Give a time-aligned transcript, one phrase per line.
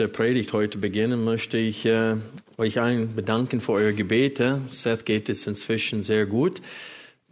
[0.00, 2.16] Der Predigt heute beginne, möchte ich äh,
[2.56, 4.62] euch allen bedanken für eure Gebete.
[4.70, 6.62] Seth geht es inzwischen sehr gut.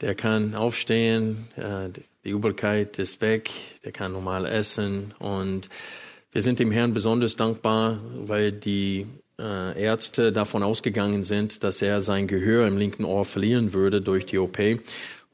[0.02, 1.88] Der kann aufstehen, äh,
[2.26, 3.48] die Übelkeit ist weg,
[3.84, 5.70] der kann normal essen und
[6.30, 9.06] wir sind dem Herrn besonders dankbar, weil die
[9.40, 14.26] äh, Ärzte davon ausgegangen sind, dass er sein Gehör im linken Ohr verlieren würde durch
[14.26, 14.58] die OP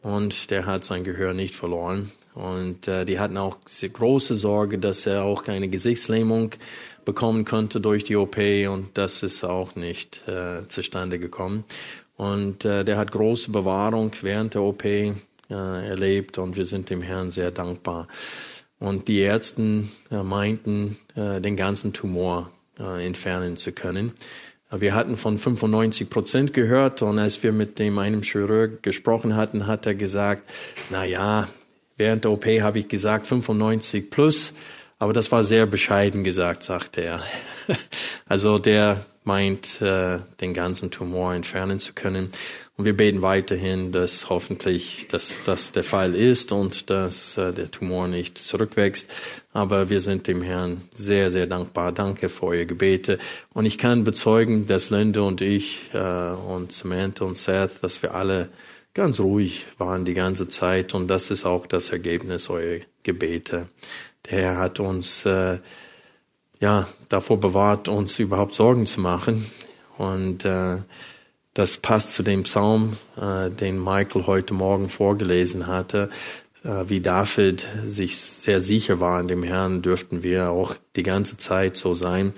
[0.02, 2.12] und der hat sein Gehör nicht verloren.
[2.34, 3.58] Und äh, die hatten auch
[3.92, 6.50] große Sorge, dass er auch keine Gesichtslähmung
[7.04, 11.64] bekommen könnte durch die OP und das ist auch nicht äh, zustande gekommen.
[12.16, 15.14] Und äh, der hat große Bewahrung während der OP äh,
[15.48, 18.08] erlebt und wir sind dem Herrn sehr dankbar.
[18.78, 24.12] Und die Ärzte äh, meinten, äh, den ganzen Tumor äh, entfernen zu können.
[24.70, 29.68] Wir hatten von 95 Prozent gehört und als wir mit dem einem Chirurg gesprochen hatten,
[29.68, 30.50] hat er gesagt,
[30.90, 31.46] na ja,
[31.96, 34.54] Während der OP habe ich gesagt 95 plus,
[35.04, 37.22] aber das war sehr bescheiden gesagt, sagte er.
[38.26, 42.28] Also der meint, äh, den ganzen Tumor entfernen zu können.
[42.78, 47.70] Und wir beten weiterhin, dass hoffentlich dass das der Fall ist und dass äh, der
[47.70, 49.12] Tumor nicht zurückwächst.
[49.52, 51.92] Aber wir sind dem Herrn sehr, sehr dankbar.
[51.92, 53.18] Danke für eure Gebete.
[53.52, 58.14] Und ich kann bezeugen, dass Linda und ich äh, und Samantha und Seth, dass wir
[58.14, 58.48] alle
[58.94, 63.68] ganz ruhig waren die ganze Zeit und das ist auch das Ergebnis eurer Gebete.
[64.30, 65.58] Der Herr hat uns äh,
[66.60, 69.44] ja davor bewahrt, uns überhaupt Sorgen zu machen
[69.98, 70.78] und äh,
[71.54, 76.10] das passt zu dem Psalm, äh, den Michael heute Morgen vorgelesen hatte.
[76.64, 81.36] Äh, wie David sich sehr sicher war in dem Herrn, dürften wir auch die ganze
[81.36, 82.32] Zeit so sein.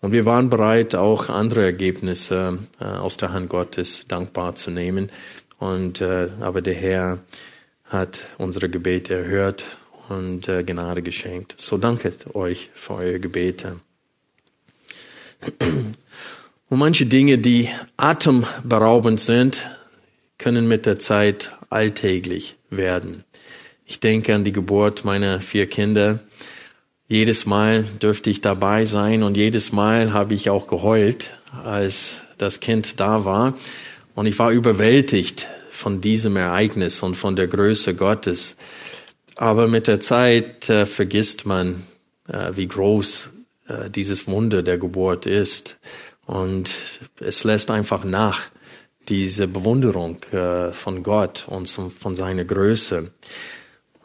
[0.00, 5.10] Und wir waren bereit, auch andere Ergebnisse äh, aus der Hand Gottes dankbar zu nehmen.
[5.58, 7.18] Und äh, aber der Herr
[7.84, 9.64] hat unsere Gebete erhört
[10.08, 11.54] und äh, Gnade geschenkt.
[11.58, 13.80] So danket euch für eure Gebete.
[16.68, 17.68] Und manche Dinge, die
[17.98, 19.68] atemberaubend sind,
[20.38, 23.24] können mit der Zeit alltäglich werden.
[23.84, 26.20] Ich denke an die Geburt meiner vier Kinder.
[27.08, 32.60] Jedes Mal dürfte ich dabei sein und jedes Mal habe ich auch geheult, als das
[32.60, 33.54] Kind da war.
[34.14, 38.56] Und ich war überwältigt von diesem Ereignis und von der Größe Gottes.
[39.42, 41.82] Aber mit der Zeit äh, vergisst man,
[42.28, 43.30] äh, wie groß
[43.66, 45.80] äh, dieses Wunder der Geburt ist.
[46.26, 46.70] Und
[47.18, 48.42] es lässt einfach nach,
[49.08, 53.10] diese Bewunderung äh, von Gott und von seiner Größe.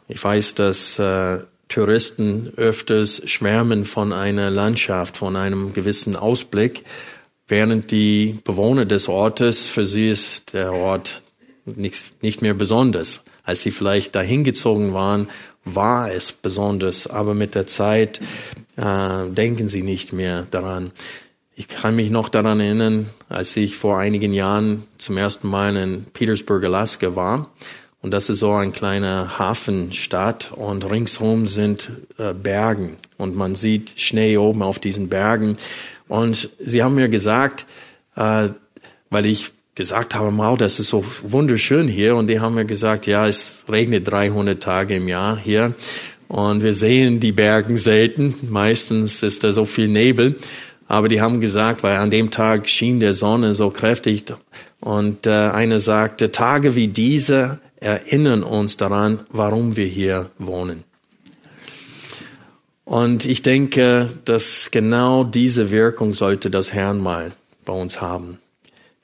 [0.08, 1.38] Ich weiß, dass äh,
[1.68, 6.82] Touristen öfters schwärmen von einer Landschaft, von einem gewissen Ausblick
[7.46, 11.22] während die Bewohner des Ortes, für sie ist der Ort
[11.64, 13.22] nicht, nicht mehr besonders.
[13.48, 15.26] Als sie vielleicht dahin gezogen waren,
[15.64, 18.20] war es besonders, aber mit der Zeit
[18.76, 20.90] äh, denken sie nicht mehr daran.
[21.54, 26.04] Ich kann mich noch daran erinnern, als ich vor einigen Jahren zum ersten Mal in
[26.12, 27.50] Petersburg, Alaska war.
[28.02, 33.98] Und das ist so ein kleiner Hafenstadt und ringsherum sind äh, Bergen und man sieht
[33.98, 35.56] Schnee oben auf diesen Bergen
[36.06, 37.64] und sie haben mir gesagt,
[38.14, 38.50] äh,
[39.08, 42.16] weil ich gesagt habe, wow, das ist so wunderschön hier.
[42.16, 45.72] Und die haben mir gesagt, ja, es regnet 300 Tage im Jahr hier.
[46.28, 48.34] Und wir sehen die Bergen selten.
[48.50, 50.36] Meistens ist da so viel Nebel.
[50.86, 54.24] Aber die haben gesagt, weil an dem Tag schien der Sonne so kräftig.
[54.80, 60.84] Und äh, einer sagte, Tage wie diese erinnern uns daran, warum wir hier wohnen.
[62.84, 67.32] Und ich denke, dass genau diese Wirkung sollte das Herrnmal
[67.64, 68.38] bei uns haben.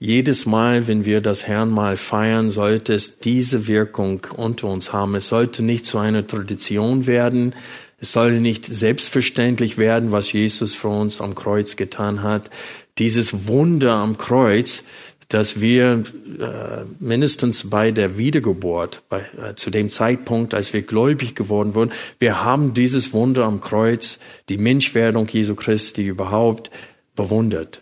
[0.05, 5.15] Jedes Mal, wenn wir das Herrnmal feiern, sollte es diese Wirkung unter uns haben.
[5.15, 7.55] Es sollte nicht zu einer Tradition werden.
[7.99, 12.51] Es soll nicht selbstverständlich werden, was Jesus für uns am Kreuz getan hat.
[12.99, 14.85] Dieses Wunder am Kreuz,
[15.31, 16.05] dass wir
[16.39, 21.93] äh, mindestens bei der Wiedergeburt, bei, äh, zu dem Zeitpunkt, als wir gläubig geworden wurden,
[22.19, 24.19] wir haben dieses Wunder am Kreuz,
[24.51, 26.71] die Menschwerdung Jesu Christi überhaupt
[27.17, 27.81] bewundert.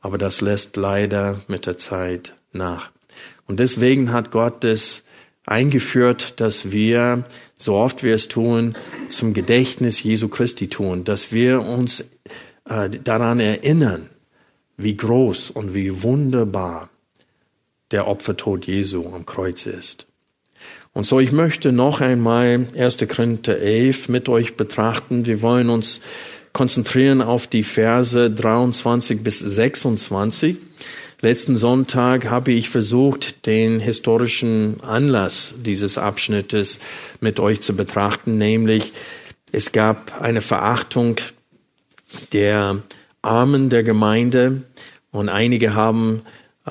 [0.00, 2.90] Aber das lässt leider mit der Zeit nach.
[3.46, 5.04] Und deswegen hat Gott es
[5.46, 8.74] eingeführt, dass wir, so oft wir es tun,
[9.08, 12.10] zum Gedächtnis Jesu Christi tun, dass wir uns
[12.68, 14.10] äh, daran erinnern,
[14.76, 16.90] wie groß und wie wunderbar
[17.92, 20.06] der Opfertod Jesu am Kreuz ist.
[20.92, 22.98] Und so, ich möchte noch einmal 1.
[23.08, 25.26] Korinther 11 mit euch betrachten.
[25.26, 26.00] Wir wollen uns
[26.56, 30.56] konzentrieren auf die Verse 23 bis 26.
[31.20, 36.78] Letzten Sonntag habe ich versucht, den historischen Anlass dieses Abschnittes
[37.20, 38.94] mit euch zu betrachten, nämlich
[39.52, 41.16] es gab eine Verachtung
[42.32, 42.78] der
[43.20, 44.62] Armen der Gemeinde
[45.10, 46.22] und einige haben
[46.64, 46.70] äh,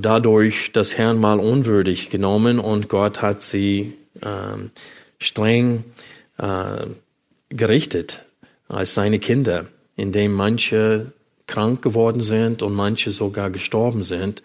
[0.00, 3.92] dadurch das Herrn mal unwürdig genommen und Gott hat sie
[4.22, 4.56] äh,
[5.18, 5.84] streng
[6.38, 6.86] äh,
[7.50, 8.25] gerichtet
[8.68, 9.66] als seine Kinder,
[9.96, 11.12] indem manche
[11.46, 14.42] krank geworden sind und manche sogar gestorben sind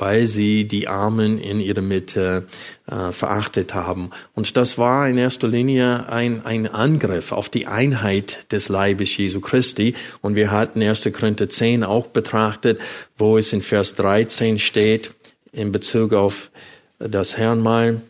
[0.00, 2.46] weil sie die Armen in ihrer Mitte
[2.86, 4.10] äh, verachtet haben.
[4.34, 9.40] Und das war in erster Linie ein, ein Angriff auf die Einheit des Leibes Jesu
[9.40, 9.94] Christi.
[10.22, 11.10] Und wir hatten 1.
[11.12, 12.80] Korinther 10 auch betrachtet,
[13.18, 15.10] wo es in Vers 13 steht,
[15.52, 16.50] in Bezug auf
[16.98, 18.00] das Herrnmal.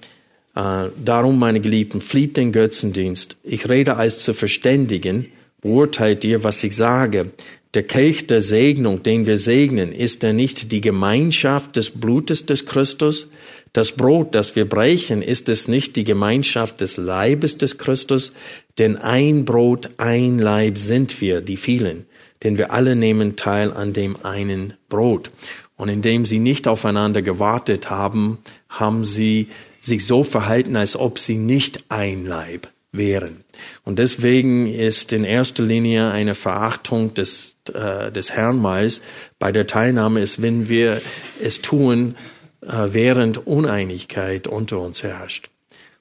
[0.55, 3.37] Äh, darum, meine Geliebten, flieht den Götzendienst.
[3.43, 5.27] Ich rede als zu verständigen,
[5.61, 7.33] beurteilt ihr, was ich sage.
[7.75, 12.67] Der Kelch der Segnung, den wir segnen, ist er nicht die Gemeinschaft des Blutes des
[12.67, 13.29] Christus?
[13.73, 18.33] Das Brot, das wir brechen, ist es nicht die Gemeinschaft des Leibes des Christus?
[18.79, 22.07] Denn ein Brot, ein Leib sind wir, die vielen,
[22.43, 25.31] denn wir alle nehmen teil an dem einen Brot.
[25.77, 29.47] Und indem sie nicht aufeinander gewartet haben, haben sie
[29.81, 33.45] sich so verhalten, als ob sie nicht ein Leib wären.
[33.85, 39.03] Und deswegen ist in erster Linie eine Verachtung des äh, des Herrnmals
[39.39, 41.03] bei der Teilnahme ist, wenn wir
[41.43, 42.17] es tun,
[42.63, 45.51] äh, während Uneinigkeit unter uns herrscht.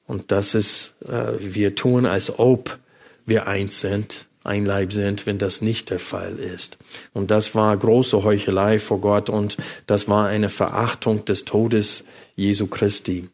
[0.07, 2.79] Und das ist, äh, wir tun, als ob
[3.25, 6.77] wir eins sind, ein Leib sind, wenn das nicht der Fall ist.
[7.13, 12.67] Und das war große Heuchelei vor Gott und das war eine Verachtung des Todes Jesu
[12.67, 13.27] Christi.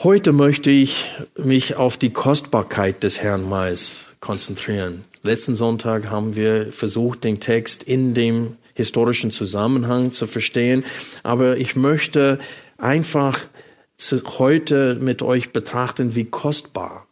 [0.00, 5.00] Heute möchte ich mich auf die Kostbarkeit des Herrn Mais konzentrieren.
[5.22, 10.84] Letzten Sonntag haben wir versucht, den Text in dem historischen Zusammenhang zu verstehen.
[11.22, 12.38] Aber ich möchte
[12.76, 13.46] einfach
[14.38, 17.06] heute mit euch betrachten, wie kostbar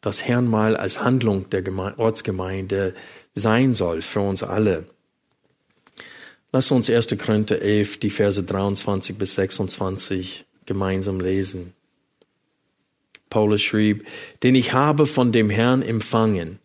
[0.00, 1.62] das Herrnmal als Handlung der
[1.98, 2.94] Ortsgemeinde
[3.34, 4.86] sein soll für uns alle.
[6.52, 7.18] Lass uns 1.
[7.18, 11.72] Korinther 11, die Verse 23 bis 26 gemeinsam lesen.
[13.30, 14.06] Paulus schrieb,
[14.42, 16.58] denn ich habe von dem Herrn empfangen,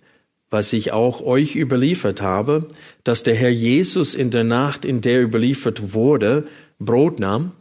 [0.50, 2.68] was ich auch euch überliefert habe,
[3.04, 6.48] dass der Herr Jesus in der Nacht, in der überliefert wurde,
[6.80, 7.52] Brot nahm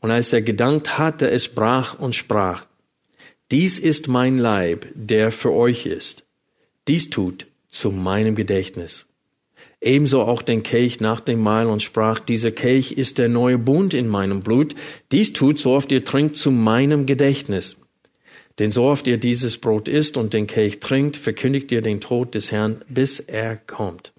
[0.00, 2.66] und als er gedankt hatte, es brach und sprach,
[3.50, 6.26] dies ist mein Leib, der für euch ist.
[6.88, 9.06] Dies tut zu meinem Gedächtnis.
[9.84, 13.92] Ebenso auch den Kelch nach dem Mahl und sprach, dieser Kelch ist der neue Bund
[13.92, 14.74] in meinem Blut.
[15.12, 17.76] Dies tut, so oft ihr trinkt, zu meinem Gedächtnis.
[18.58, 22.34] Denn so oft ihr dieses Brot isst und den Kelch trinkt, verkündigt ihr den Tod
[22.34, 24.14] des Herrn, bis er kommt.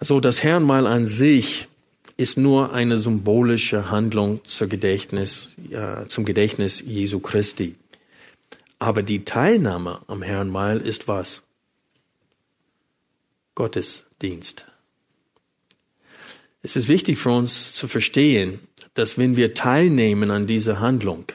[0.00, 1.68] Also das Herrnmal an sich
[2.16, 7.76] ist nur eine symbolische Handlung Gedächtnis, ja, zum Gedächtnis Jesu Christi.
[8.80, 11.44] Aber die Teilnahme am Herrnmal ist was?
[13.54, 14.66] Gottesdienst.
[16.62, 18.60] Es ist wichtig für uns zu verstehen,
[18.94, 21.26] dass wenn wir teilnehmen an dieser Handlung,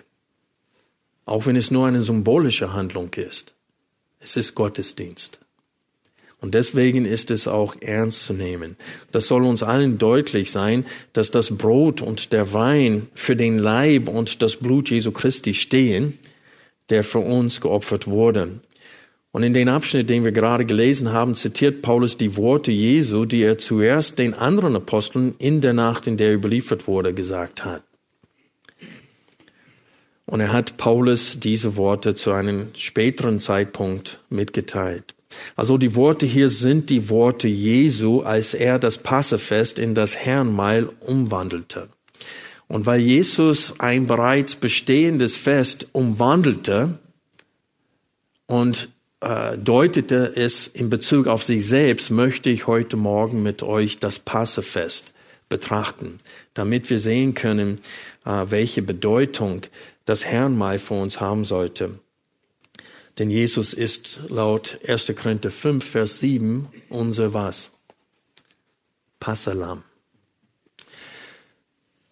[1.26, 3.56] auch wenn es nur eine symbolische Handlung ist.
[4.20, 5.40] Es ist Gottesdienst.
[6.40, 8.78] Und deswegen ist es auch ernst zu nehmen.
[9.12, 14.08] Das soll uns allen deutlich sein, dass das Brot und der Wein für den Leib
[14.08, 16.18] und das Blut Jesu Christi stehen,
[16.90, 18.60] der für uns geopfert wurde.
[19.32, 23.44] Und in den Abschnitt, den wir gerade gelesen haben, zitiert Paulus die Worte Jesu, die
[23.44, 27.84] er zuerst den anderen Aposteln in der Nacht, in der er überliefert wurde, gesagt hat.
[30.26, 35.14] Und er hat Paulus diese Worte zu einem späteren Zeitpunkt mitgeteilt.
[35.56, 40.90] Also die Worte hier sind die Worte Jesu, als er das Passefest in das Herrnmal
[41.02, 41.90] umwandelte.
[42.68, 46.98] Und weil Jesus ein bereits bestehendes Fest umwandelte,
[48.48, 48.90] und
[49.22, 54.20] äh, deutete es in Bezug auf sich selbst, möchte ich heute Morgen mit euch das
[54.20, 55.14] Passefest
[55.50, 56.18] betrachten,
[56.54, 57.82] damit wir sehen können,
[58.26, 59.62] äh, welche Bedeutung
[60.06, 62.00] das Herrnmal für uns haben sollte.
[63.18, 65.14] Denn Jesus ist laut 1.
[65.16, 67.72] Korinther 5, Vers 7 unser was?
[69.20, 69.84] Passalam.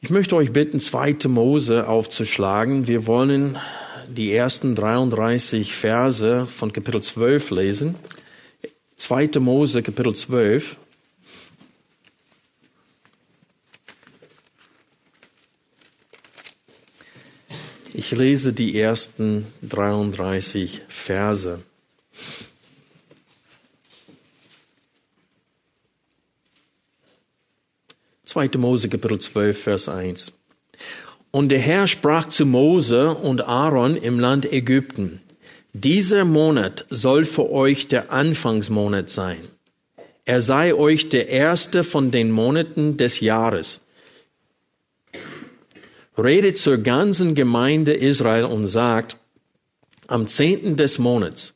[0.01, 1.27] Ich möchte euch bitten, 2.
[1.27, 2.88] Mose aufzuschlagen.
[2.88, 3.57] Wir wollen
[4.09, 7.95] die ersten 33 Verse von Kapitel 12 lesen.
[8.97, 9.39] 2.
[9.39, 10.77] Mose, Kapitel 12.
[17.93, 21.62] Ich lese die ersten 33 Verse.
[28.25, 30.33] Zweite Mose Kapitel 12 Vers 1.
[31.36, 35.20] Und der Herr sprach zu Mose und Aaron im Land Ägypten,
[35.74, 39.39] dieser Monat soll für euch der Anfangsmonat sein.
[40.24, 43.82] Er sei euch der erste von den Monaten des Jahres.
[46.18, 49.18] Redet zur ganzen Gemeinde Israel und sagt,
[50.08, 51.54] am zehnten des Monats,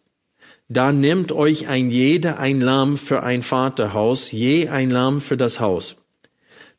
[0.68, 5.62] da nimmt euch ein jeder ein Lamm für ein Vaterhaus, je ein Lamm für das
[5.62, 5.96] Haus.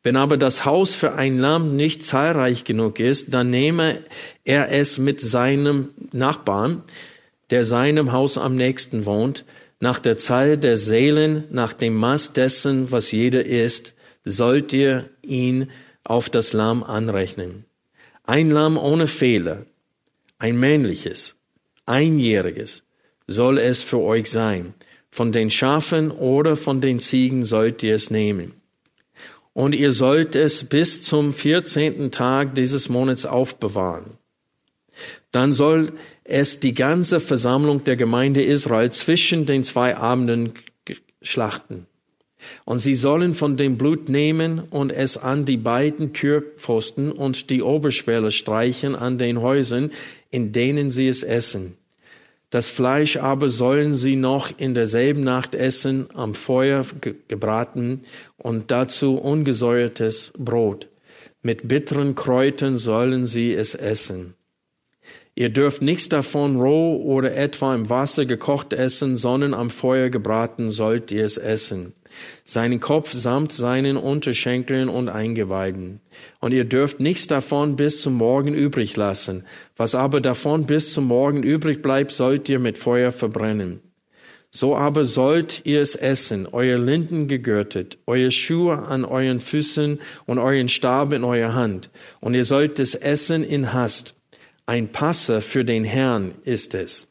[0.03, 3.99] Wenn aber das Haus für ein Lamm nicht zahlreich genug ist, dann nehme
[4.43, 6.83] er es mit seinem Nachbarn,
[7.51, 9.45] der seinem Haus am nächsten wohnt,
[9.79, 15.69] nach der Zahl der Seelen, nach dem Maß dessen, was jeder ist, sollt ihr ihn
[16.03, 17.65] auf das Lamm anrechnen.
[18.23, 19.65] Ein Lamm ohne Fehler,
[20.39, 21.35] ein männliches,
[21.85, 22.83] einjähriges,
[23.27, 24.73] soll es für euch sein.
[25.11, 28.60] Von den Schafen oder von den Ziegen sollt ihr es nehmen
[29.53, 34.17] und ihr sollt es bis zum vierzehnten Tag dieses Monats aufbewahren.
[35.31, 35.93] Dann soll
[36.23, 40.53] es die ganze Versammlung der Gemeinde Israel zwischen den zwei Abenden
[41.21, 41.87] schlachten.
[42.65, 47.61] Und sie sollen von dem Blut nehmen und es an die beiden Türpfosten und die
[47.61, 49.91] Oberschwelle streichen an den Häusern,
[50.31, 51.77] in denen sie es essen.
[52.49, 56.85] Das Fleisch aber sollen sie noch in derselben Nacht essen, am Feuer
[57.29, 58.01] gebraten
[58.41, 60.87] und dazu ungesäuertes Brot.
[61.41, 64.35] Mit bitteren Kräutern sollen sie es essen.
[65.33, 70.71] Ihr dürft nichts davon roh oder etwa im Wasser gekocht essen, sondern am Feuer gebraten
[70.71, 71.93] sollt ihr es essen
[72.43, 76.01] seinen Kopf samt seinen Unterschenkeln und Eingeweiden.
[76.39, 79.45] Und ihr dürft nichts davon bis zum Morgen übrig lassen.
[79.77, 83.81] Was aber davon bis zum Morgen übrig bleibt, sollt ihr mit Feuer verbrennen.
[84.53, 90.39] So aber sollt ihr es essen, euer Linden gegürtet, euer Schuhe an euren Füßen und
[90.39, 91.89] euren Stab in eurer Hand.
[92.19, 94.15] Und ihr sollt es essen in Hast.
[94.65, 97.07] Ein Passer für den Herrn ist es.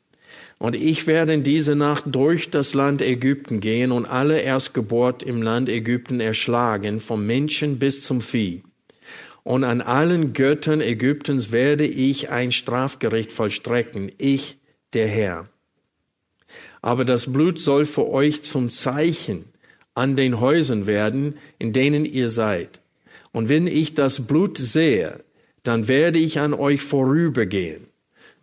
[0.59, 5.41] Und ich werde in diese Nacht durch das Land Ägypten gehen und alle Erstgeburt im
[5.41, 8.63] Land Ägypten erschlagen, vom Menschen bis zum Vieh.
[9.43, 14.59] Und an allen Göttern Ägyptens werde ich ein Strafgericht vollstrecken, ich,
[14.93, 15.49] der Herr.
[16.83, 19.45] Aber das Blut soll für euch zum Zeichen
[19.95, 22.81] an den Häusern werden, in denen ihr seid.
[23.33, 25.19] Und wenn ich das Blut sehe,
[25.63, 27.91] dann werde ich an euch vorübergehen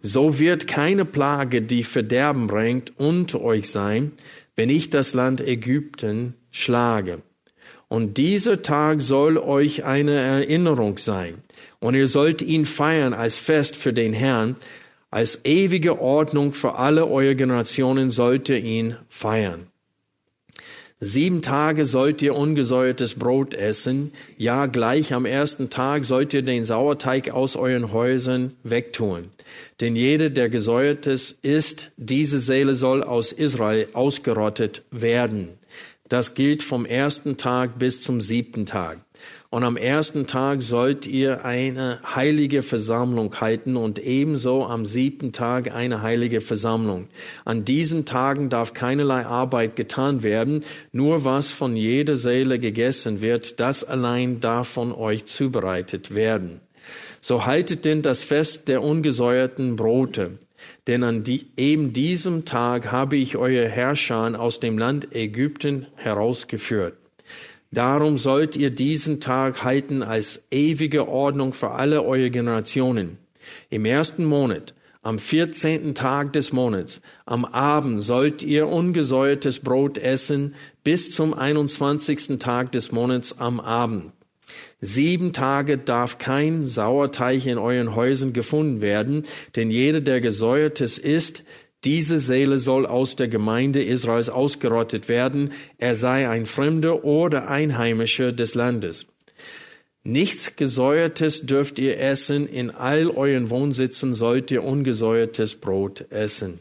[0.01, 4.12] so wird keine Plage, die Verderben bringt, unter euch sein,
[4.56, 7.22] wenn ich das Land Ägypten schlage.
[7.88, 11.36] Und dieser Tag soll euch eine Erinnerung sein.
[11.79, 14.56] Und ihr sollt ihn feiern als Fest für den Herrn.
[15.17, 19.65] Als ewige Ordnung für alle eure Generationen sollt ihr ihn feiern.
[21.00, 24.12] Sieben Tage sollt ihr ungesäuertes Brot essen.
[24.38, 29.31] Ja, gleich am ersten Tag sollt ihr den Sauerteig aus euren Häusern wegtun.
[29.81, 35.50] Denn jeder, der gesäuertes ist, diese Seele soll aus Israel ausgerottet werden.
[36.09, 39.00] Das gilt vom ersten Tag bis zum siebten Tag.
[39.50, 45.74] Und am ersten Tag sollt ihr eine heilige Versammlung halten und ebenso am siebten Tag
[45.74, 47.08] eine heilige Versammlung.
[47.46, 53.62] An diesen Tagen darf keinerlei Arbeit getan werden, nur was von jeder Seele gegessen wird,
[53.62, 56.60] das allein darf von euch zubereitet werden.
[57.22, 60.39] So haltet denn das Fest der ungesäuerten Brote.
[60.88, 66.96] Denn an die, eben diesem Tag habe ich euer Herrscher aus dem Land Ägypten herausgeführt.
[67.71, 73.17] Darum sollt ihr diesen Tag halten als ewige Ordnung für alle eure Generationen.
[73.69, 80.55] Im ersten Monat, am vierzehnten Tag des Monats, am Abend sollt ihr ungesäuertes Brot essen
[80.83, 84.12] bis zum einundzwanzigsten Tag des Monats am Abend.
[84.79, 89.24] Sieben Tage darf kein Sauerteig in euren Häusern gefunden werden,
[89.55, 91.45] denn jeder, der gesäuertes isst,
[91.88, 98.34] Diese Seele soll aus der Gemeinde Israels ausgerottet werden, er sei ein Fremder oder Einheimischer
[98.34, 99.08] des Landes.
[100.03, 106.60] Nichts Gesäuertes dürft ihr essen, in all euren Wohnsitzen sollt ihr ungesäuertes Brot essen.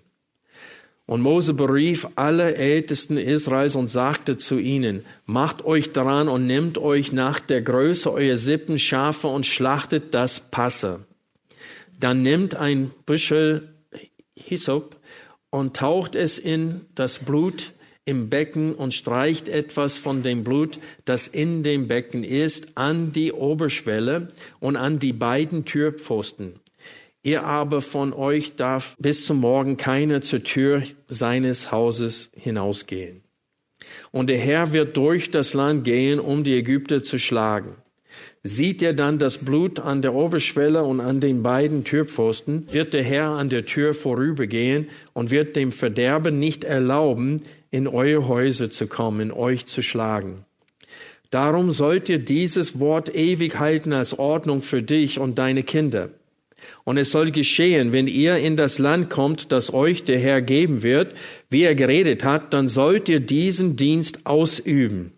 [1.06, 6.78] Und Mose berief alle Ältesten Israels und sagte zu ihnen, macht euch daran und nehmt
[6.78, 11.04] euch nach der Größe eurer Sippen Schafe und schlachtet das Passe.
[11.98, 13.72] Dann nimmt ein Büschel
[14.36, 14.95] Hyssop
[15.56, 17.72] und taucht es in das Blut
[18.04, 23.32] im Becken und streicht etwas von dem Blut, das in dem Becken ist, an die
[23.32, 24.28] Oberschwelle
[24.60, 26.60] und an die beiden Türpfosten.
[27.22, 33.22] Ihr aber von euch darf bis zum Morgen keiner zur Tür seines Hauses hinausgehen.
[34.12, 37.76] Und der Herr wird durch das Land gehen, um die Ägypter zu schlagen.
[38.48, 43.02] Sieht er dann das Blut an der Oberschwelle und an den beiden Türpfosten, wird der
[43.02, 48.86] Herr an der Tür vorübergehen und wird dem Verderben nicht erlauben, in eure Häuser zu
[48.86, 50.44] kommen, euch zu schlagen.
[51.30, 56.10] Darum sollt ihr dieses Wort ewig halten als Ordnung für dich und deine Kinder.
[56.84, 60.84] Und es soll geschehen, wenn ihr in das Land kommt, das euch der Herr geben
[60.84, 61.14] wird,
[61.50, 65.15] wie er geredet hat, dann sollt ihr diesen Dienst ausüben.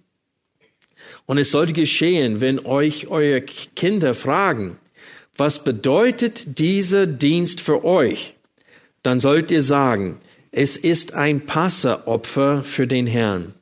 [1.28, 4.78] Und es soll geschehen, wenn euch eure Kinder fragen,
[5.36, 8.34] was bedeutet dieser Dienst für euch?
[9.04, 10.18] Dann sollt ihr sagen,
[10.50, 13.54] es ist ein Passeopfer für den Herrn,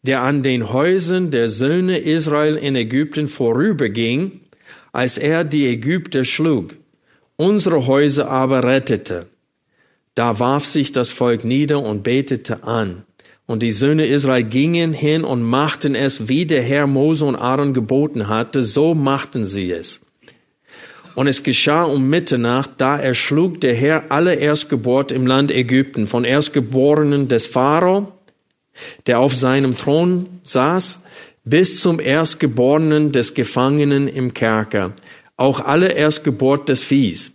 [0.00, 4.40] der an den Häusern der Söhne Israel in Ägypten vorüberging,
[4.92, 6.76] als er die Ägypter schlug
[7.40, 9.26] unsere Häuser aber rettete.
[10.14, 13.04] Da warf sich das Volk nieder und betete an.
[13.50, 17.74] Und die Söhne Israel gingen hin und machten es, wie der Herr Mose und Aaron
[17.74, 20.02] geboten hatte, so machten sie es.
[21.16, 26.22] Und es geschah um Mitternacht, da erschlug der Herr alle Erstgeburt im Land Ägypten, von
[26.22, 28.12] Erstgeborenen des Pharao,
[29.08, 31.02] der auf seinem Thron saß,
[31.42, 34.92] bis zum Erstgeborenen des Gefangenen im Kerker,
[35.36, 37.32] auch alle Erstgeburt des Viehs.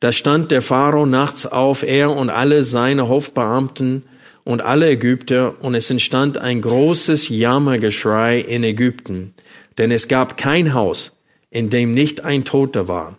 [0.00, 4.02] Da stand der Pharao nachts auf, er und alle seine Hofbeamten
[4.46, 9.34] und alle Ägypter, und es entstand ein großes Jammergeschrei in Ägypten,
[9.76, 11.16] denn es gab kein Haus,
[11.50, 13.18] in dem nicht ein Toter war.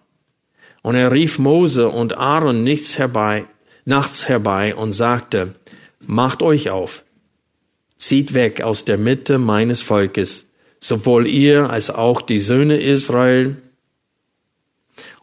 [0.84, 3.46] Und er rief Mose und Aaron nichts herbei,
[3.84, 5.52] nachts herbei und sagte,
[6.00, 7.04] macht euch auf,
[7.98, 10.46] zieht weg aus der Mitte meines Volkes,
[10.80, 13.58] sowohl ihr als auch die Söhne Israel,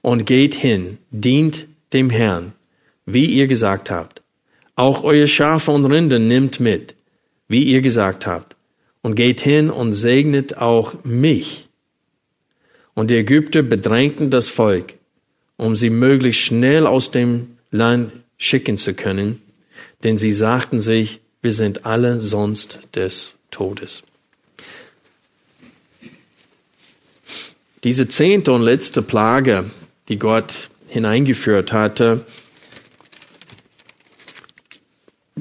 [0.03, 2.53] und geht hin, dient dem Herrn,
[3.07, 4.21] wie ihr gesagt habt.
[4.77, 6.95] Auch euer Schafe und Rinder nimmt mit,
[7.49, 8.57] wie ihr gesagt habt,
[9.03, 11.69] und geht hin und segnet auch mich.
[12.95, 14.95] Und die Ägypter bedrängten das Volk,
[15.57, 19.43] um sie möglichst schnell aus dem Land schicken zu können,
[20.03, 24.03] denn sie sagten sich, wir sind alle sonst des Todes.
[27.85, 29.71] Diese zehnte und letzte Plage
[30.09, 30.55] die Gott
[30.89, 32.25] hineingeführt hatte,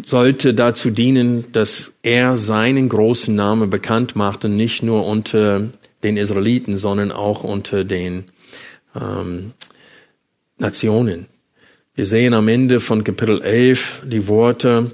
[0.05, 5.69] sollte dazu dienen, dass er seinen großen Namen bekannt machte, nicht nur unter
[6.03, 8.25] den Israeliten, sondern auch unter den
[8.99, 9.51] ähm,
[10.57, 11.27] Nationen.
[11.95, 14.91] Wir sehen am Ende von Kapitel 11 die Worte,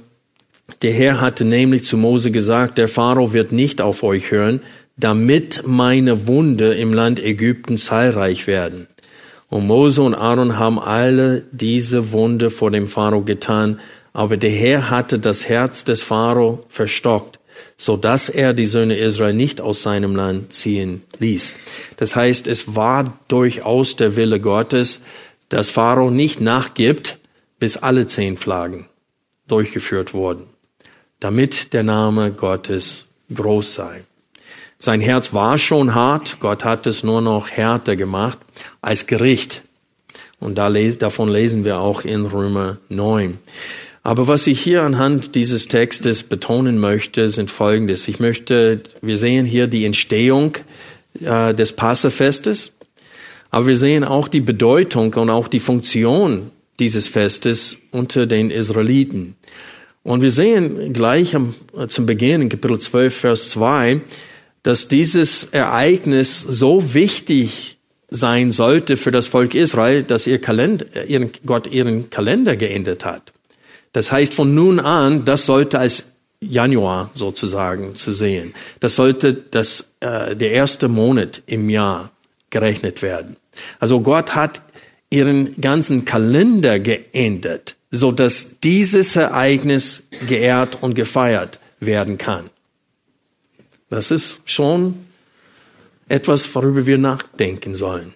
[0.82, 4.62] der Herr hatte nämlich zu Mose gesagt, der Pharao wird nicht auf euch hören,
[4.98, 8.88] damit meine Wunde im Land Ägypten zahlreich werden.
[9.50, 13.80] Und Mose und Aaron haben alle diese Wunde vor dem Pharao getan,
[14.14, 17.40] aber der Herr hatte das Herz des Pharao verstockt,
[17.78, 21.54] so dass er die Söhne Israel nicht aus seinem Land ziehen ließ.
[21.98, 25.02] Das heißt, es war durchaus der Wille Gottes,
[25.50, 27.18] dass Pharao nicht nachgibt,
[27.60, 28.86] bis alle zehn Flaggen
[29.48, 30.46] durchgeführt wurden,
[31.20, 34.04] damit der Name Gottes groß sei.
[34.78, 38.40] Sein Herz war schon hart, Gott hat es nur noch härter gemacht
[38.82, 39.64] als Gericht.
[40.40, 43.40] Und da, davon lesen wir auch in Römer 9.
[44.04, 48.08] Aber was ich hier anhand dieses Textes betonen möchte, sind Folgendes.
[48.08, 50.58] Ich möchte, wir sehen hier die Entstehung
[51.22, 52.74] äh, des Passafestes,
[53.52, 59.36] aber wir sehen auch die Bedeutung und auch die Funktion dieses Festes unter den Israeliten.
[60.04, 61.54] Und wir sehen gleich am,
[61.88, 64.02] zum Beginn in Kapitel 12, Vers 2,
[64.64, 67.78] dass dieses Ereignis so wichtig
[68.10, 73.34] sein sollte für das Volk Israel, dass ihr Kalender, ihren, Gott ihren Kalender geändert hat.
[73.94, 76.06] Das heißt, von nun an, das sollte als
[76.42, 78.54] Januar sozusagen zu sehen.
[78.80, 82.12] Das sollte das, äh, der erste Monat im Jahr
[82.50, 83.38] gerechnet werden.
[83.80, 84.62] Also Gott hat
[85.10, 92.50] ihren ganzen Kalender geändert so dass dieses Ereignis geehrt und gefeiert werden kann.
[93.90, 95.06] Das ist schon
[96.08, 98.14] etwas, worüber wir nachdenken sollen.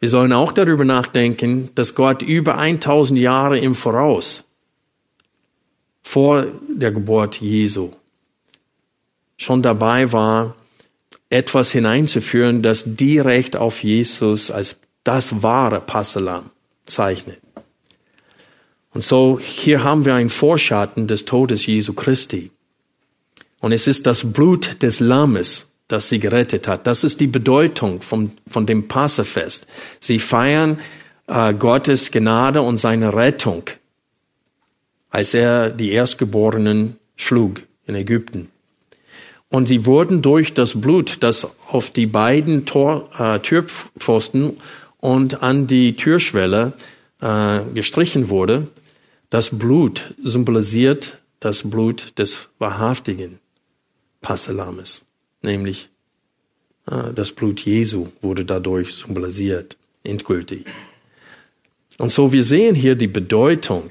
[0.00, 4.44] Wir sollen auch darüber nachdenken, dass Gott über 1000 Jahre im Voraus
[6.02, 7.92] vor der Geburt Jesu
[9.36, 10.56] schon dabei war,
[11.30, 16.50] etwas hineinzuführen, das direkt auf Jesus als das wahre Passalam
[16.86, 17.40] zeichnet.
[18.94, 22.50] Und so hier haben wir einen Vorschatten des Todes Jesu Christi.
[23.60, 26.86] Und es ist das Blut des Lammes, das sie gerettet hat.
[26.86, 29.66] Das ist die Bedeutung von, von dem Passafest.
[30.00, 30.78] Sie feiern
[31.26, 33.64] äh, Gottes Gnade und seine Rettung,
[35.10, 38.48] als er die Erstgeborenen schlug in Ägypten.
[39.50, 44.58] Und sie wurden durch das Blut, das auf die beiden Tor, äh, Türpfosten
[44.98, 46.74] und an die Türschwelle
[47.20, 48.68] äh, gestrichen wurde,
[49.30, 53.38] das Blut symbolisiert das Blut des wahrhaftigen
[54.20, 55.04] Passelames,
[55.42, 55.88] nämlich
[56.90, 60.64] äh, das Blut Jesu wurde dadurch symbolisiert, endgültig.
[61.98, 63.90] Und so wir sehen hier die Bedeutung.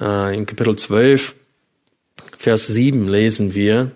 [0.00, 1.34] Äh, in Kapitel 12,
[2.38, 3.92] Vers 7 lesen wir,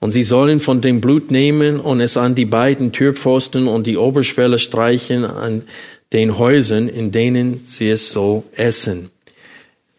[0.00, 3.96] und sie sollen von dem Blut nehmen und es an die beiden Türpfosten und die
[3.96, 5.64] Oberschwelle streichen an
[6.12, 9.10] den Häusern, in denen sie es so essen.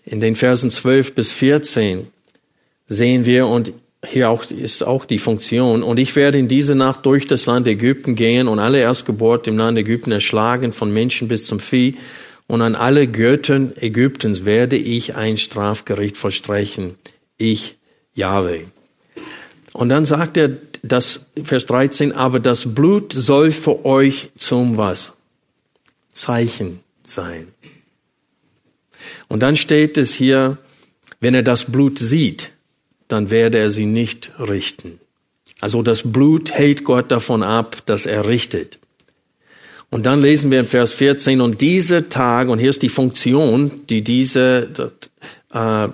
[0.05, 2.07] In den Versen 12 bis 14
[2.85, 3.73] sehen wir, und
[4.05, 7.67] hier auch, ist auch die Funktion, und ich werde in diese Nacht durch das Land
[7.67, 11.97] Ägypten gehen und alle Erstgeburt im Land Ägypten erschlagen, von Menschen bis zum Vieh,
[12.49, 16.95] und an alle Göttern Ägyptens werde ich ein Strafgericht vollstrechen.
[17.37, 17.77] Ich,
[18.15, 18.63] Yahweh.
[19.71, 25.13] Und dann sagt er, das, Vers 13, aber das Blut soll für euch zum was?
[26.11, 27.49] Zeichen sein.
[29.27, 30.57] Und dann steht es hier,
[31.19, 32.49] wenn er das Blut sieht,
[33.09, 34.99] dann werde er sie nicht richten.
[35.61, 38.79] Also das Blut hält Gott davon ab, dass er richtet.
[39.89, 43.87] Und dann lesen wir in Vers 14, und diese Tage, und hier ist die Funktion,
[43.89, 44.69] die diese,
[45.51, 45.87] äh,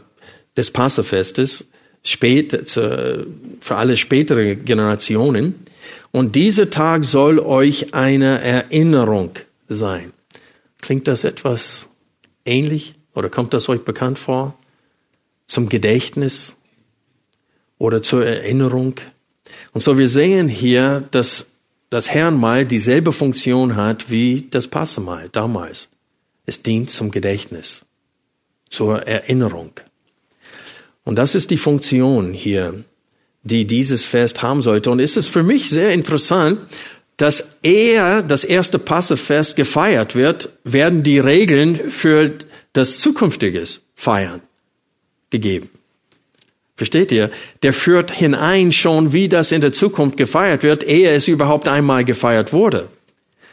[0.57, 1.69] des Passafestes,
[2.05, 5.55] spät, für alle spätere Generationen.
[6.11, 9.31] Und dieser Tag soll euch eine Erinnerung
[9.67, 10.13] sein.
[10.81, 11.89] Klingt das etwas
[12.45, 14.55] ähnlich oder kommt das euch bekannt vor?
[15.47, 16.57] Zum Gedächtnis
[17.79, 18.95] oder zur Erinnerung?
[19.73, 21.47] Und so wir sehen hier, dass
[21.95, 25.87] das Herrnmal dieselbe Funktion hat wie das Passemal damals.
[26.45, 27.85] Es dient zum Gedächtnis,
[28.69, 29.71] zur Erinnerung.
[31.05, 32.83] Und das ist die Funktion hier,
[33.43, 34.91] die dieses Fest haben sollte.
[34.91, 36.59] Und es ist für mich sehr interessant,
[37.15, 42.33] dass eher das erste Passefest gefeiert wird, werden die Regeln für
[42.73, 44.41] das zukünftiges Feiern
[45.29, 45.69] gegeben.
[46.75, 47.31] Versteht ihr?
[47.63, 52.03] Der führt hinein schon, wie das in der Zukunft gefeiert wird, ehe es überhaupt einmal
[52.03, 52.89] gefeiert wurde.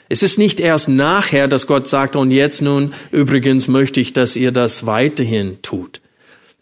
[0.08, 4.37] Es ist nicht erst nachher, dass Gott sagt, und jetzt nun, übrigens möchte ich, dass
[4.37, 6.02] ihr das weiterhin tut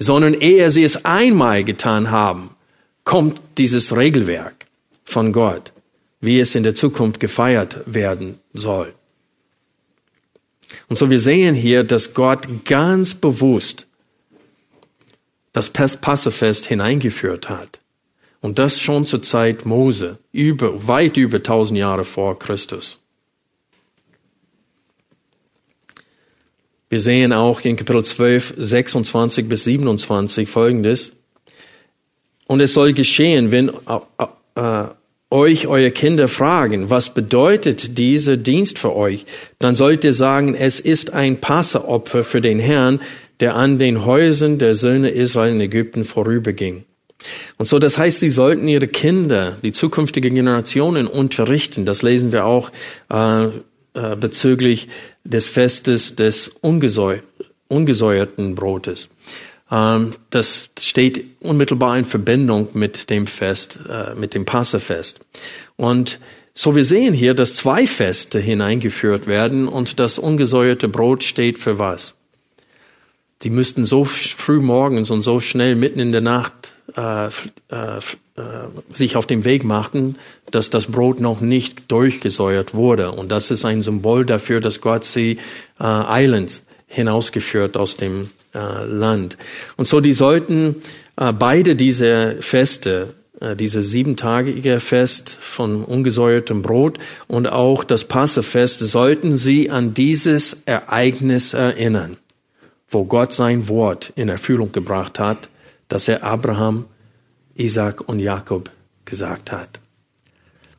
[0.01, 2.51] sondern ehe sie es einmal getan haben,
[3.05, 4.67] kommt dieses Regelwerk
[5.05, 5.73] von Gott,
[6.21, 8.95] wie es in der Zukunft gefeiert werden soll.
[10.89, 13.89] Und so wir sehen hier, dass Gott ganz bewusst
[15.53, 17.81] das Passefest hineingeführt hat.
[18.41, 23.01] Und das schon zur Zeit Mose, über, weit über tausend Jahre vor Christus.
[26.89, 31.13] Wir sehen auch in Kapitel 12, 26 bis 27 folgendes.
[32.47, 34.89] Und es soll geschehen, wenn äh, äh,
[35.31, 39.25] euch eure Kinder fragen, was bedeutet dieser Dienst für euch,
[39.61, 43.01] dann sollt ihr sagen, es ist ein Passeopfer für den Herrn,
[43.41, 46.85] der an den Häusern der Söhne Israel in Ägypten vorüberging.
[47.59, 51.85] Und so, das heißt, sie sollten ihre Kinder, die zukünftigen Generationen unterrichten.
[51.85, 52.71] Das lesen wir auch
[53.11, 54.89] äh, äh, bezüglich
[55.25, 57.19] des Festes des ungesäu
[57.69, 59.09] ungesäuerten Brotes.
[59.71, 65.21] Ähm, das steht unmittelbar in Verbindung mit dem Fest, äh, mit dem Passafest.
[65.77, 66.19] Und
[66.53, 71.79] so wir sehen hier, dass zwei Feste hineingeführt werden und das ungesäuerte Brot steht für
[71.79, 72.17] was?
[73.43, 77.31] Die müssten so früh morgens und so schnell mitten in der Nacht äh, äh,
[77.69, 78.01] äh,
[78.93, 80.17] sich auf den Weg machten,
[80.51, 83.13] dass das Brot noch nicht durchgesäuert wurde.
[83.13, 85.39] Und das ist ein Symbol dafür, dass Gott sie
[85.79, 89.39] äh, eilends hinausgeführt aus dem äh, Land.
[89.77, 90.77] Und so, die sollten
[91.17, 98.81] äh, beide diese Feste äh, dieses siebentagige Fest von ungesäuertem Brot und auch das Passefest
[98.81, 102.19] sollten sie an dieses Ereignis erinnern,
[102.91, 105.49] wo Gott sein Wort in Erfüllung gebracht hat,
[105.89, 106.87] das er Abraham,
[107.55, 108.71] Isaac und Jakob
[109.05, 109.81] gesagt hat.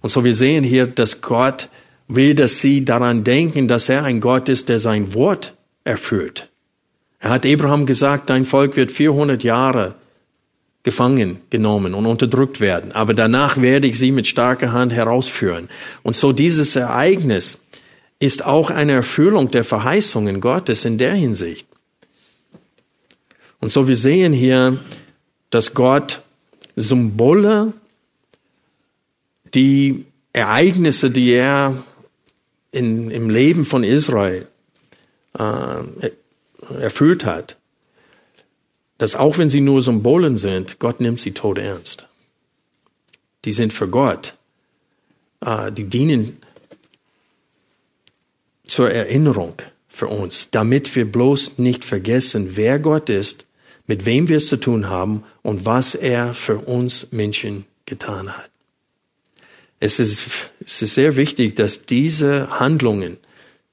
[0.01, 1.69] Und so wir sehen hier, dass Gott
[2.07, 6.49] will, dass sie daran denken, dass er ein Gott ist, der sein Wort erfüllt.
[7.19, 9.95] Er hat Abraham gesagt, dein Volk wird 400 Jahre
[10.83, 12.91] gefangen genommen und unterdrückt werden.
[12.91, 15.69] Aber danach werde ich sie mit starker Hand herausführen.
[16.01, 17.59] Und so dieses Ereignis
[18.19, 21.67] ist auch eine Erfüllung der Verheißungen Gottes in der Hinsicht.
[23.61, 24.79] Und so wir sehen hier,
[25.51, 26.21] dass Gott
[26.75, 27.73] Symbole,
[29.53, 31.83] die Ereignisse, die er
[32.71, 34.47] in, im Leben von Israel
[35.37, 36.11] äh,
[36.79, 37.57] erfüllt hat,
[38.97, 42.07] dass auch wenn sie nur Symbolen sind, Gott nimmt sie tot ernst.
[43.45, 44.35] Die sind für Gott.
[45.41, 46.37] Äh, die dienen
[48.65, 49.55] zur Erinnerung
[49.89, 53.47] für uns, damit wir bloß nicht vergessen, wer Gott ist,
[53.91, 58.49] mit wem wir es zu tun haben und was er für uns Menschen getan hat.
[59.81, 63.17] Es ist, es ist sehr wichtig, dass diese Handlungen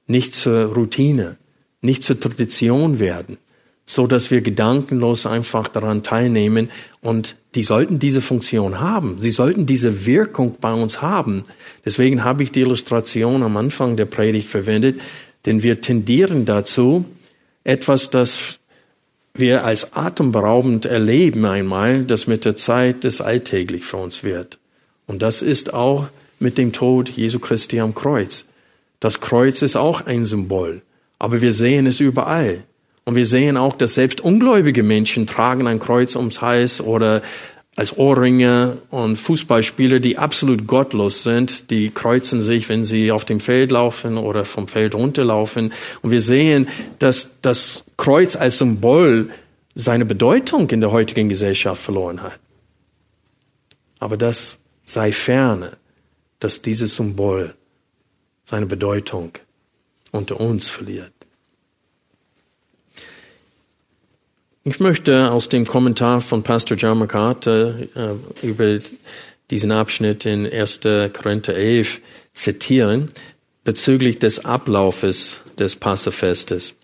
[0.07, 1.37] nicht zur Routine,
[1.79, 3.37] nicht zur Tradition werden,
[3.85, 9.21] so dass wir gedankenlos einfach daran teilnehmen und die sollten diese Funktion haben.
[9.21, 11.45] Sie sollten diese Wirkung bei uns haben.
[11.85, 14.99] Deswegen habe ich die Illustration am Anfang der Predigt verwendet,
[15.45, 17.05] denn wir tendieren dazu,
[17.63, 18.58] etwas, das
[19.33, 24.59] wir als atemberaubend erleben einmal, das mit der Zeit das alltäglich für uns wird.
[25.07, 26.07] Und das ist auch
[26.39, 28.45] mit dem Tod Jesu Christi am Kreuz.
[28.99, 30.81] Das Kreuz ist auch ein Symbol,
[31.19, 32.63] aber wir sehen es überall.
[33.05, 37.21] Und wir sehen auch, dass selbst ungläubige Menschen tragen ein Kreuz ums Hals oder
[37.75, 43.39] als Ohrringe und Fußballspieler, die absolut gottlos sind, die kreuzen sich, wenn sie auf dem
[43.39, 45.71] Feld laufen oder vom Feld runterlaufen.
[46.01, 46.67] Und wir sehen,
[46.99, 49.29] dass das Kreuz als Symbol
[49.75, 52.39] seine Bedeutung in der heutigen Gesellschaft verloren hat.
[53.99, 55.75] Aber das sei ferne,
[56.39, 57.55] dass dieses Symbol
[58.45, 59.33] seine Bedeutung
[60.13, 61.11] unter uns verliert.
[64.63, 68.77] Ich möchte aus dem Kommentar von Pastor John MacArthur äh, über
[69.51, 70.79] diesen Abschnitt in 1.
[71.11, 71.99] Korinther 11
[72.31, 73.09] zitieren
[73.65, 76.78] bezüglich des Ablaufes des Passefestes.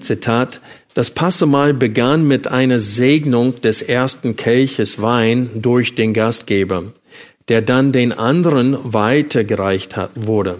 [0.00, 0.60] Zitat,
[0.94, 6.84] das Passemahl begann mit einer Segnung des ersten Kelches Wein durch den Gastgeber,
[7.48, 10.58] der dann den anderen weitergereicht hat, wurde.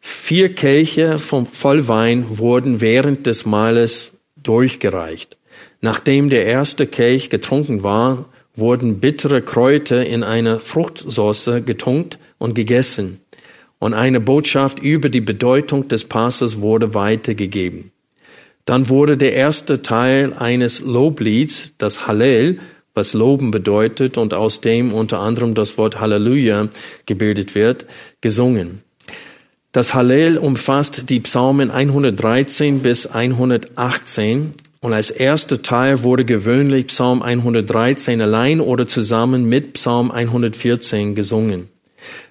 [0.00, 5.36] Vier Kelche vom Vollwein wurden während des Mahles durchgereicht.
[5.80, 13.21] Nachdem der erste Kelch getrunken war, wurden bittere Kräuter in eine Fruchtsauce getunkt und gegessen.
[13.82, 17.90] Und eine Botschaft über die Bedeutung des Passes wurde weitergegeben.
[18.64, 22.60] Dann wurde der erste Teil eines Loblieds, das Hallel,
[22.94, 26.68] was Loben bedeutet und aus dem unter anderem das Wort Halleluja
[27.06, 27.86] gebildet wird,
[28.20, 28.82] gesungen.
[29.72, 37.20] Das Hallel umfasst die Psalmen 113 bis 118 und als erster Teil wurde gewöhnlich Psalm
[37.20, 41.71] 113 allein oder zusammen mit Psalm 114 gesungen.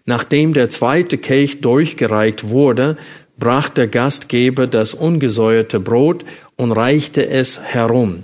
[0.05, 2.97] Nachdem der zweite Kelch durchgereicht wurde,
[3.37, 8.23] brach der Gastgeber das ungesäuerte Brot und reichte es herum.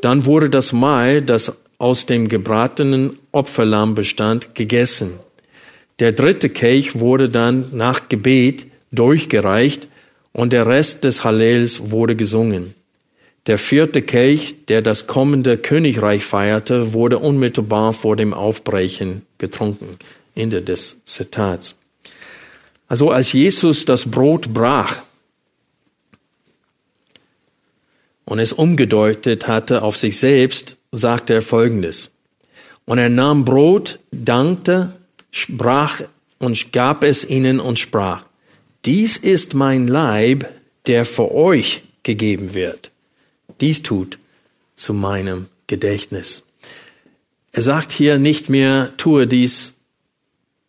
[0.00, 5.18] Dann wurde das Mahl, das aus dem gebratenen Opferlamm bestand, gegessen.
[5.98, 9.88] Der dritte Kelch wurde dann nach Gebet durchgereicht
[10.32, 12.74] und der Rest des Hallels wurde gesungen.
[13.46, 19.98] Der vierte Kelch, der das kommende Königreich feierte, wurde unmittelbar vor dem Aufbrechen getrunken.
[20.34, 21.76] Ende des Zitats.
[22.88, 25.02] Also als Jesus das Brot brach
[28.24, 32.12] und es umgedeutet hatte auf sich selbst, sagte er Folgendes.
[32.84, 34.94] Und er nahm Brot, dankte,
[35.30, 36.02] sprach
[36.38, 38.24] und gab es ihnen und sprach,
[38.84, 40.46] dies ist mein Leib,
[40.86, 42.90] der für euch gegeben wird.
[43.60, 44.18] Dies tut
[44.74, 46.42] zu meinem Gedächtnis.
[47.52, 49.76] Er sagt hier nicht mehr, tue dies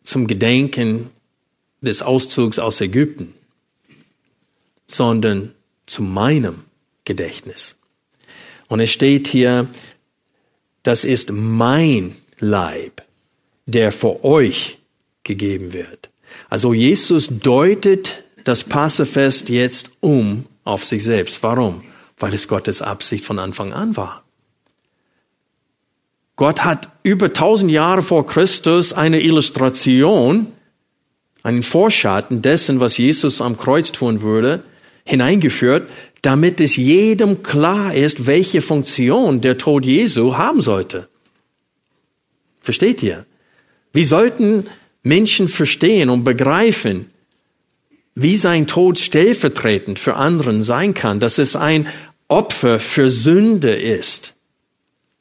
[0.06, 1.10] zum Gedenken
[1.80, 3.34] des Auszugs aus Ägypten,
[4.86, 5.52] sondern
[5.86, 6.64] zu meinem
[7.04, 7.78] Gedächtnis.
[8.68, 9.68] Und es steht hier,
[10.82, 13.02] das ist mein Leib,
[13.66, 14.78] der für euch
[15.22, 16.10] gegeben wird.
[16.48, 21.42] Also Jesus deutet das Passefest jetzt um auf sich selbst.
[21.42, 21.82] Warum?
[22.18, 24.25] Weil es Gottes Absicht von Anfang an war.
[26.36, 30.48] Gott hat über tausend Jahre vor Christus eine Illustration,
[31.42, 34.62] einen Vorschatten dessen, was Jesus am Kreuz tun würde,
[35.04, 35.88] hineingeführt,
[36.22, 41.08] damit es jedem klar ist, welche Funktion der Tod Jesu haben sollte.
[42.60, 43.24] Versteht ihr?
[43.92, 44.66] Wie sollten
[45.06, 47.10] Menschen verstehen und begreifen,
[48.16, 51.86] wie sein Tod stellvertretend für anderen sein kann, dass es ein
[52.26, 54.34] Opfer für Sünde ist.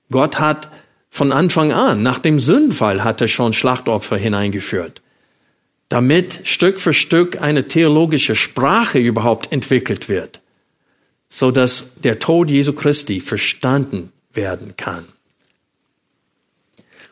[0.09, 0.71] Gott hat
[1.15, 5.01] von Anfang an, nach dem Sündenfall, hat er schon Schlachtopfer hineingeführt,
[5.87, 10.41] damit Stück für Stück eine theologische Sprache überhaupt entwickelt wird,
[11.29, 15.05] so dass der Tod Jesu Christi verstanden werden kann.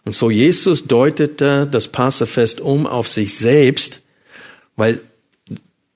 [0.04, 4.02] Und so Jesus deutete das Passafest um auf sich selbst,
[4.76, 5.02] weil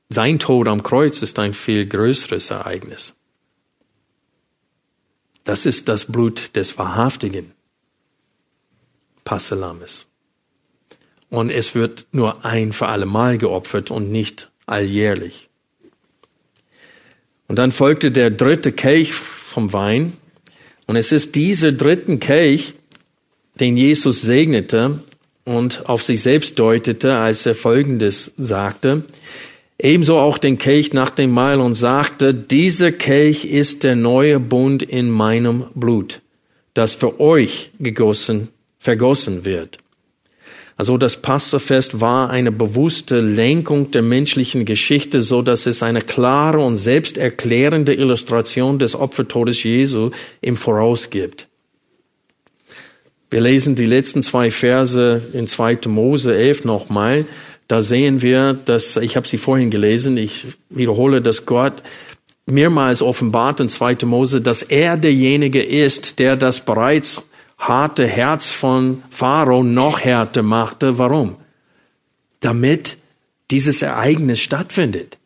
[0.07, 3.15] sein Tod am Kreuz ist ein viel größeres Ereignis.
[5.43, 7.56] Das ist das Blut des wahrhaftigen
[9.27, 10.07] Passalammes.
[11.29, 15.49] Und es wird nur ein für alle Mal geopfert und nicht alljährlich.
[17.49, 20.13] Und dann folgte der dritte Kelch vom Wein.
[20.85, 22.73] Und es ist dieser dritten Kelch,
[23.59, 25.01] den Jesus segnete
[25.43, 29.03] und auf sich selbst deutete, als er Folgendes sagte.
[29.77, 34.83] Ebenso auch den Kelch nach dem Mahl und sagte, dieser Kelch ist der neue Bund
[34.83, 36.21] in meinem Blut,
[36.73, 38.47] das für euch gegossen,
[38.79, 39.77] vergossen wird.
[40.77, 46.59] Also das Passafest war eine bewusste Lenkung der menschlichen Geschichte, so dass es eine klare
[46.59, 50.11] und selbsterklärende Illustration des Opfertodes Jesu
[50.41, 51.47] im Voraus gibt.
[53.31, 55.79] Wir lesen die letzten zwei Verse in 2.
[55.87, 57.25] Mose 11 nochmal.
[57.67, 61.83] Da sehen wir, dass, ich habe sie vorhin gelesen, ich wiederhole, dass Gott
[62.45, 63.97] mehrmals offenbart in 2.
[64.05, 70.97] Mose, dass er derjenige ist, der das bereits harte Herz von Pharao noch härter machte.
[70.97, 71.37] Warum?
[72.39, 72.97] Damit
[73.51, 75.17] dieses Ereignis stattfindet.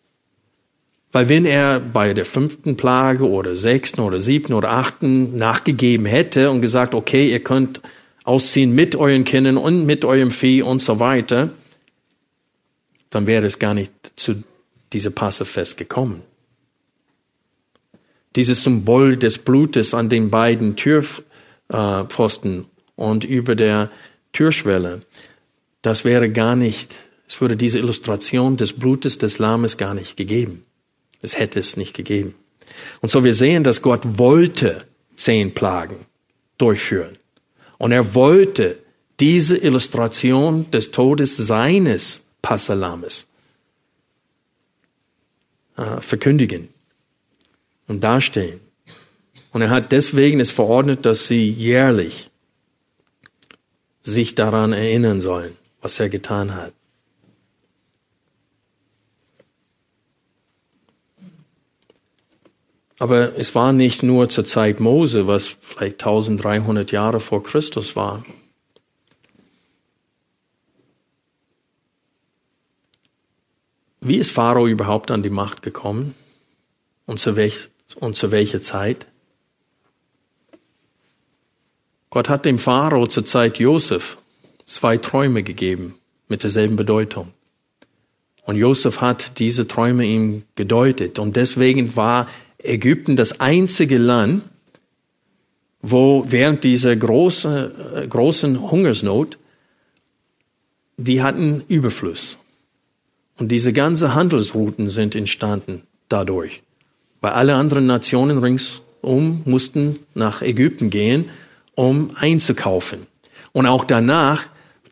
[1.12, 6.50] Weil wenn er bei der fünften Plage oder sechsten oder siebten oder achten nachgegeben hätte
[6.50, 7.82] und gesagt, okay, ihr könnt
[8.24, 11.50] ausziehen mit euren Kindern und mit eurem Vieh und so weiter,
[13.10, 14.44] dann wäre es gar nicht zu
[14.94, 16.22] diesem Passafest gekommen.
[18.38, 20.78] Dieses Symbol des Blutes an den beiden
[21.72, 23.90] Türpfosten und über der
[24.34, 25.02] Türschwelle,
[25.82, 26.96] das wäre gar nicht,
[27.28, 30.66] es würde diese Illustration des Blutes des Lammes gar nicht gegeben.
[31.22, 32.36] Es hätte es nicht gegeben.
[33.02, 36.06] Und so wir sehen, dass Gott wollte zehn Plagen
[36.58, 37.18] durchführen.
[37.78, 38.80] Und er wollte
[39.20, 43.28] diese Illustration des Todes seines Passalames
[45.78, 46.70] äh, verkündigen
[47.88, 48.60] und dastehen.
[49.52, 52.30] Und er hat deswegen es verordnet, dass sie jährlich
[54.02, 56.74] sich daran erinnern sollen, was er getan hat.
[62.98, 68.24] Aber es war nicht nur zur Zeit Mose, was vielleicht 1300 Jahre vor Christus war.
[74.02, 76.16] Wie ist Pharao überhaupt an die Macht gekommen?
[77.06, 79.08] Und zu, welch, und zu welcher Zeit?
[82.12, 84.18] Gott hat dem Pharao zur Zeit Josef
[84.66, 85.96] zwei Träume gegeben
[86.28, 87.30] mit derselben Bedeutung.
[88.44, 91.20] Und Josef hat diese Träume ihm gedeutet.
[91.20, 94.44] Und deswegen war Ägypten das einzige Land,
[95.82, 99.38] wo während dieser großen, äh, großen Hungersnot,
[100.98, 102.38] die hatten Überfluss.
[103.40, 106.62] Und diese ganze Handelsrouten sind entstanden dadurch.
[107.22, 111.30] Weil alle anderen Nationen ringsum mussten nach Ägypten gehen,
[111.76, 113.08] um einzukaufen.
[113.52, 114.48] Und auch danach,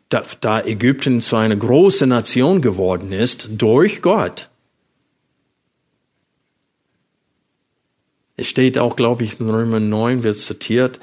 [0.08, 4.50] da, Ägypten zu einer großen Nation geworden ist, durch Gott,
[8.40, 10.98] Es steht auch, glaube ich, in Römer 9 wird zitiert,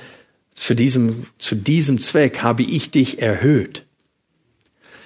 [0.55, 3.85] für diesem, zu diesem Zweck habe ich dich erhöht.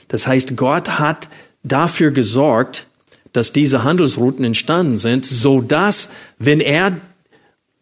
[0.07, 1.27] Das heißt, Gott hat
[1.63, 2.87] dafür gesorgt,
[3.33, 7.01] dass diese Handelsrouten entstanden sind, so dass, wenn er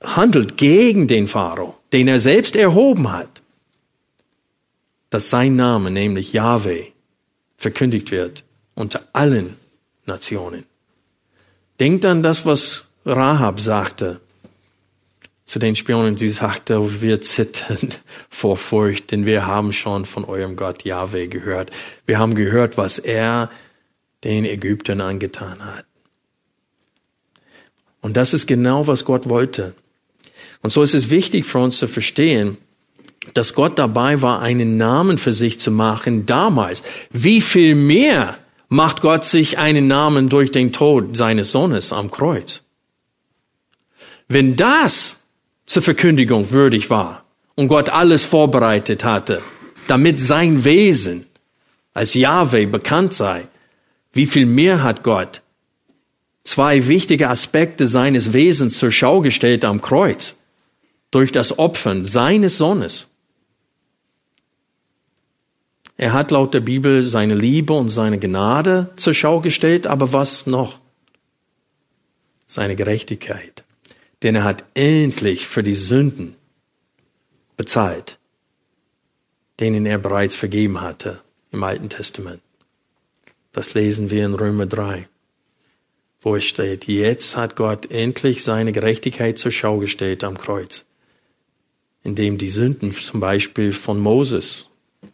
[0.03, 3.41] handelt gegen den Pharao, den er selbst erhoben hat,
[5.09, 6.87] dass sein Name, nämlich Yahweh,
[7.57, 8.43] verkündigt wird
[8.75, 9.57] unter allen
[10.05, 10.65] Nationen.
[11.79, 14.21] Denkt an das, was Rahab sagte
[15.49, 17.89] zu den Spionen, sie sagte, wir zittern
[18.29, 21.71] vor Furcht, denn wir haben schon von eurem Gott Yahweh gehört.
[22.05, 23.49] Wir haben gehört, was er
[24.23, 25.85] den Ägyptern angetan hat.
[28.01, 29.73] Und das ist genau, was Gott wollte.
[30.61, 32.57] Und so ist es wichtig für uns zu verstehen,
[33.33, 36.83] dass Gott dabei war, einen Namen für sich zu machen damals.
[37.11, 38.37] Wie viel mehr
[38.67, 42.63] macht Gott sich einen Namen durch den Tod seines Sohnes am Kreuz?
[44.27, 45.21] Wenn das
[45.65, 47.23] zur Verkündigung würdig war
[47.55, 49.41] und Gott alles vorbereitet hatte,
[49.87, 51.25] damit sein Wesen
[51.93, 53.47] als Yahweh bekannt sei,
[54.13, 55.41] wie viel mehr hat Gott
[56.43, 60.38] zwei wichtige Aspekte seines Wesens zur Schau gestellt am Kreuz
[61.11, 63.09] durch das Opfern seines Sohnes.
[65.97, 70.45] Er hat laut der Bibel seine Liebe und seine Gnade zur Schau gestellt, aber was
[70.45, 70.79] noch?
[72.45, 73.65] Seine Gerechtigkeit.
[74.23, 76.35] Denn er hat endlich für die Sünden
[77.57, 78.17] bezahlt,
[79.59, 82.41] denen er bereits vergeben hatte im Alten Testament.
[83.51, 85.09] Das lesen wir in Römer 3,
[86.21, 90.85] wo es steht, jetzt hat Gott endlich seine Gerechtigkeit zur Schau gestellt am Kreuz,
[92.03, 94.67] indem die Sünden zum Beispiel von Moses,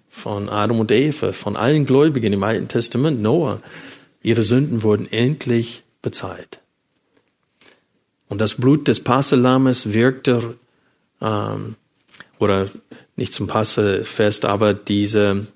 [0.09, 3.61] von Adam und Eva, von allen Gläubigen im Alten Testament, Noah,
[4.21, 6.59] ihre Sünden wurden endlich bezahlt.
[8.27, 10.57] Und das Blut des Passelammes wirkte,
[11.21, 11.75] ähm,
[12.39, 12.69] oder
[13.15, 15.47] nicht zum Passefest, aber diese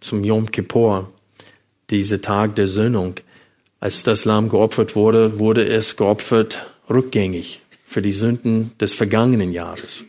[0.00, 1.12] zum Yom Kippur,
[1.90, 3.14] dieser Tag der Söhnung.
[3.80, 10.04] Als das Lamm geopfert wurde, wurde es geopfert rückgängig für die Sünden des vergangenen Jahres.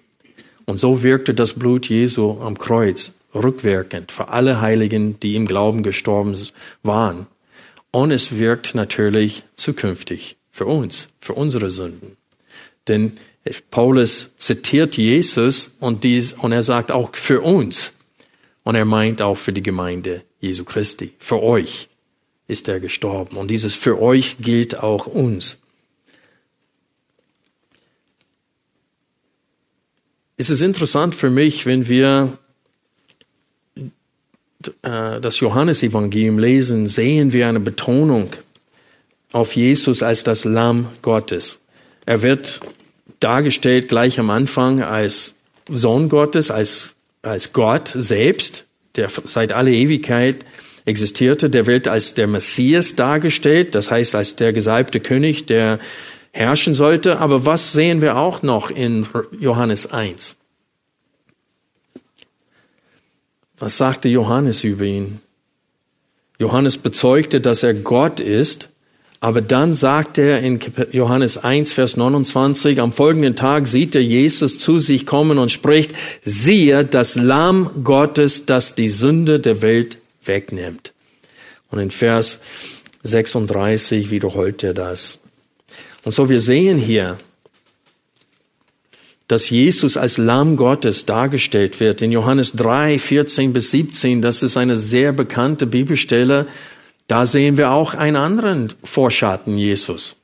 [0.68, 5.82] Und so wirkte das Blut Jesu am Kreuz rückwirkend für alle Heiligen, die im Glauben
[5.82, 6.38] gestorben
[6.84, 7.26] waren.
[7.92, 12.18] Und es wirkt natürlich zukünftig für uns, für unsere Sünden.
[12.88, 13.14] Denn
[13.72, 17.94] Paulus zitiert Jesus und dies, und er sagt auch für uns.
[18.64, 21.14] Und er meint auch für die Gemeinde Jesu Christi.
[21.18, 21.88] Für euch
[22.48, 23.38] ist er gestorben.
[23.38, 25.60] Und dieses für euch gilt auch uns.
[30.40, 32.38] Es ist interessant für mich, wenn wir
[34.84, 38.30] äh, das Johannesevangelium lesen, sehen wir eine Betonung
[39.32, 41.60] auf Jesus als das Lamm Gottes.
[42.06, 42.60] Er wird
[43.20, 45.34] dargestellt gleich am Anfang als
[45.70, 48.66] Sohn Gottes, als als Gott selbst,
[48.96, 50.46] der seit aller Ewigkeit
[50.86, 55.80] existierte, der wird als der Messias dargestellt, das heißt als der gesalbte König, der
[56.38, 57.20] herrschen sollte.
[57.20, 59.08] Aber was sehen wir auch noch in
[59.40, 60.38] Johannes 1?
[63.58, 65.20] Was sagte Johannes über ihn?
[66.40, 68.70] Johannes bezeugte, dass er Gott ist
[69.20, 70.60] aber dann sagt er in
[70.92, 75.94] Johannes 1, Vers 29, am folgenden Tag sieht er Jesus zu sich kommen und spricht,
[76.22, 80.94] siehe das Lamm Gottes, das die Sünde der Welt wegnimmt.
[81.72, 82.40] Und in Vers
[83.04, 85.20] 36 wiederholt er das.
[86.08, 87.18] Und so wir sehen hier,
[89.28, 92.02] dass Jesus als Lamm Gottes dargestellt wird.
[92.02, 96.48] In Johannes 3, 14 bis 17, das ist eine sehr bekannte Bibelstelle,
[97.08, 100.16] da sehen wir auch einen anderen Vorschatten Jesus,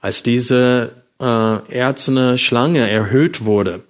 [0.00, 1.24] als diese äh,
[1.68, 3.80] erzene Schlange erhöht wurde.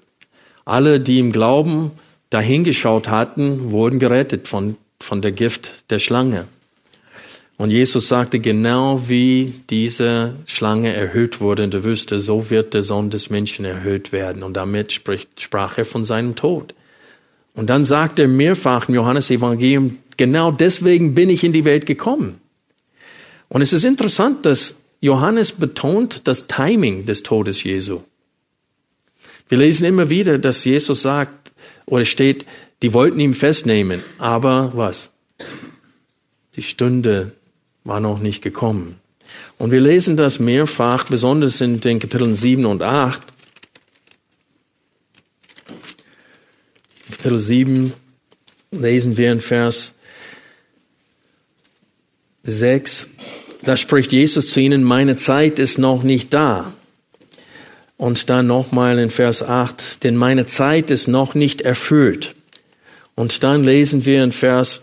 [0.64, 1.91] Alle, die im Glauben
[2.31, 6.47] dahingeschaut hatten, wurden gerettet von, von der Gift der Schlange.
[7.59, 12.84] Und Jesus sagte, genau wie diese Schlange erhöht wurde in der Wüste, so wird der
[12.84, 14.42] Sohn des Menschen erhöht werden.
[14.42, 16.74] Und damit spricht, sprach er von seinem Tod.
[17.54, 21.86] Und dann sagt er mehrfach im Johannes Evangelium, Genau deswegen bin ich in die Welt
[21.86, 22.40] gekommen.
[23.48, 28.02] Und es ist interessant, dass Johannes betont das Timing des Todes Jesu.
[29.48, 31.52] Wir lesen immer wieder, dass Jesus sagt
[31.86, 32.44] oder steht,
[32.82, 35.12] die wollten ihn festnehmen, aber was?
[36.56, 37.32] Die Stunde
[37.89, 39.01] war noch nicht gekommen.
[39.57, 43.20] Und wir lesen das mehrfach, besonders in den Kapiteln 7 und 8.
[47.11, 47.93] Kapitel 7
[48.70, 49.95] lesen wir in Vers
[52.43, 53.09] 6,
[53.62, 56.72] da spricht Jesus zu ihnen, meine Zeit ist noch nicht da.
[57.97, 62.34] Und dann nochmal in Vers 8, denn meine Zeit ist noch nicht erfüllt.
[63.16, 64.82] Und dann lesen wir in Vers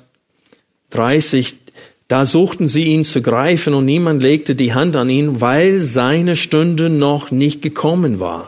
[0.89, 1.64] 30,
[2.07, 6.35] da suchten sie ihn zu greifen und niemand legte die Hand an ihn, weil seine
[6.35, 8.47] Stunde noch nicht gekommen war.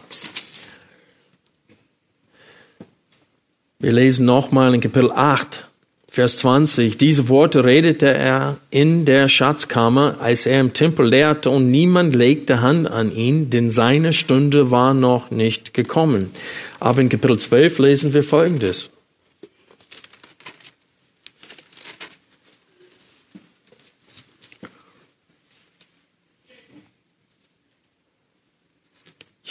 [3.79, 5.67] Wir lesen nochmal in Kapitel 8,
[6.09, 6.97] Vers 20.
[6.97, 12.61] Diese Worte redete er in der Schatzkammer, als er im Tempel lehrte, und niemand legte
[12.61, 16.31] Hand an ihn, denn seine Stunde war noch nicht gekommen.
[16.79, 18.89] Aber in Kapitel 12 lesen wir Folgendes.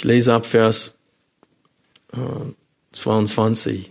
[0.06, 0.94] Lese ab Vers
[2.92, 3.88] 22.
[3.88, 3.90] Äh,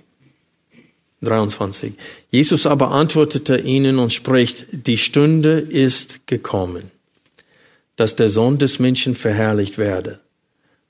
[1.22, 1.94] 23.
[2.30, 6.92] Jesus aber antwortete ihnen und spricht, die Stunde ist gekommen,
[7.96, 10.20] dass der Sohn des Menschen verherrlicht werde.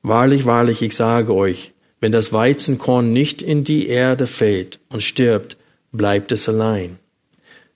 [0.01, 5.57] Wahrlich, wahrlich, ich sage euch, wenn das Weizenkorn nicht in die Erde fällt und stirbt,
[5.91, 6.99] bleibt es allein.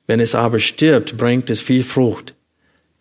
[0.05, 2.33] Wenn es aber stirbt, bringt es viel Frucht.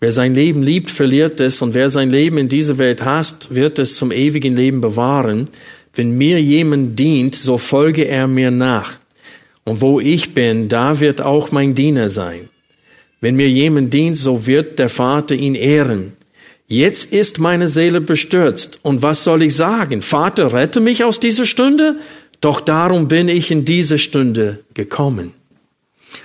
[0.01, 3.79] Wer sein Leben liebt, verliert es, und wer sein Leben in dieser Welt hasst, wird
[3.81, 5.47] es zum ewigen Leben bewahren.
[5.95, 8.99] Wenn mir jemand dient, so folge er mir nach.
[9.65, 12.49] Und wo ich bin, da wird auch mein Diener sein.
[13.21, 16.13] Wenn mir jemand dient, so wird der Vater ihn ehren.
[16.69, 18.79] Jetzt ist meine Seele bestürzt.
[18.83, 20.03] Und was soll ich sagen?
[20.03, 21.97] Vater, rette mich aus dieser Stunde?
[22.41, 25.33] Doch darum bin ich in diese Stunde gekommen.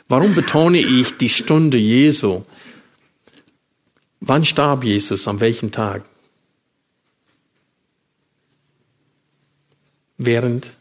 [0.07, 2.43] Warum betone ich die Stunde Jesu?
[4.25, 5.27] Wann starb Jesus?
[5.27, 6.03] An welchem Tag?
[10.17, 10.71] Während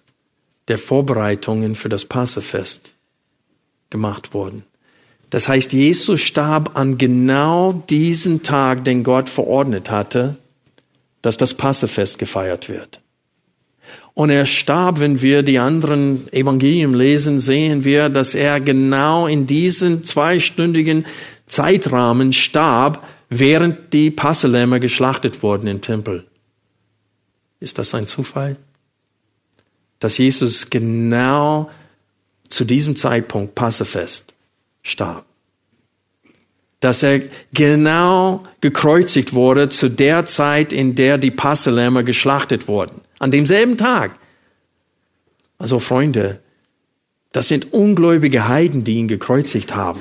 [0.69, 2.95] der Vorbereitungen für das Passefest
[3.91, 4.63] gemacht wurden.
[5.31, 10.37] Das heißt, Jesus starb an genau diesen Tag, den Gott verordnet hatte,
[11.21, 13.01] dass das Passefest gefeiert wird.
[14.15, 19.47] Und er starb, wenn wir die anderen Evangelien lesen, sehen wir, dass er genau in
[19.47, 21.07] diesen zweistündigen
[21.49, 23.05] Zeitrahmen starb,
[23.39, 26.27] während die Passelämmer geschlachtet wurden im Tempel.
[27.61, 28.57] Ist das ein Zufall?
[29.99, 31.71] Dass Jesus genau
[32.49, 34.35] zu diesem Zeitpunkt Passefest
[34.83, 35.25] starb.
[36.81, 37.23] Dass er
[37.55, 43.01] genau gekreuzigt wurde zu der Zeit, in der die Passelämmer geschlachtet wurden.
[43.19, 44.19] An demselben Tag.
[45.59, 46.41] Also Freunde,
[47.31, 50.01] das sind ungläubige Heiden, die ihn gekreuzigt haben.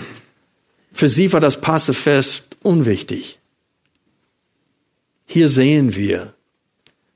[0.91, 3.39] Für sie war das Passefest unwichtig.
[5.25, 6.33] Hier sehen wir,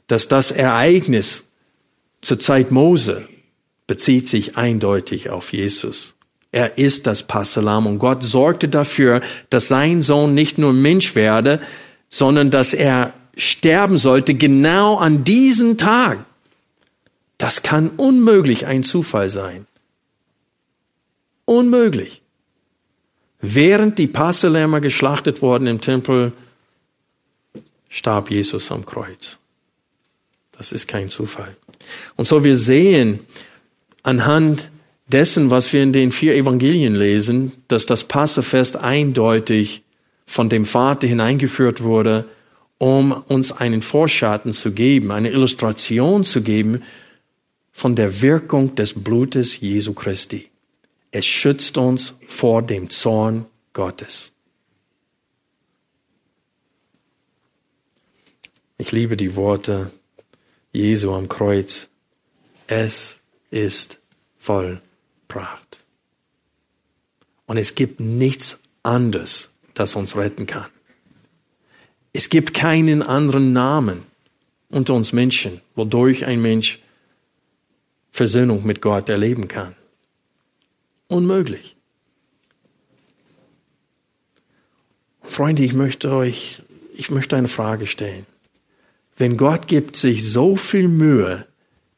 [0.07, 1.45] dass das Ereignis
[2.21, 3.27] zur Zeit Mose
[3.87, 6.15] bezieht sich eindeutig auf Jesus.
[6.51, 11.59] Er ist das Passalam und Gott sorgte dafür, dass sein Sohn nicht nur Mensch werde,
[12.09, 16.25] sondern dass er sterben sollte genau an diesen Tag.
[17.37, 19.67] Das kann unmöglich ein Zufall sein.
[21.43, 22.21] Unmöglich.
[23.53, 26.31] Während die Passalämmer geschlachtet wurden im Tempel,
[27.89, 29.39] starb Jesus am Kreuz.
[30.57, 31.55] Das ist kein Zufall.
[32.15, 33.19] Und so wir sehen
[34.03, 34.71] anhand
[35.07, 39.83] dessen, was wir in den vier Evangelien lesen, dass das Passafest eindeutig
[40.25, 42.25] von dem Vater hineingeführt wurde,
[42.79, 46.81] um uns einen Vorschatten zu geben, eine Illustration zu geben
[47.71, 50.49] von der Wirkung des Blutes Jesu Christi.
[51.17, 54.33] Es schützt uns vor dem Zorn Gottes.
[58.77, 59.93] Ich liebe die Worte
[60.73, 61.87] Jesu am Kreuz.
[62.67, 64.01] Es ist
[64.37, 64.81] voll
[65.29, 65.79] gebracht.
[67.45, 70.69] Und es gibt nichts anderes, das uns retten kann.
[72.11, 74.03] Es gibt keinen anderen Namen
[74.67, 76.79] unter uns Menschen, wodurch ein Mensch
[78.11, 79.77] Versöhnung mit Gott erleben kann.
[81.07, 81.75] Unmöglich.
[85.21, 86.61] Freunde, ich möchte euch,
[86.95, 88.25] ich möchte eine Frage stellen.
[89.17, 91.45] Wenn Gott gibt sich so viel Mühe,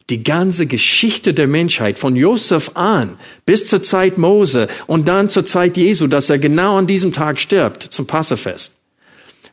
[0.10, 5.46] die ganze Geschichte der Menschheit von Josef an bis zur Zeit Mose und dann zur
[5.46, 8.78] Zeit Jesu, dass er genau an diesem Tag stirbt zum Passafest.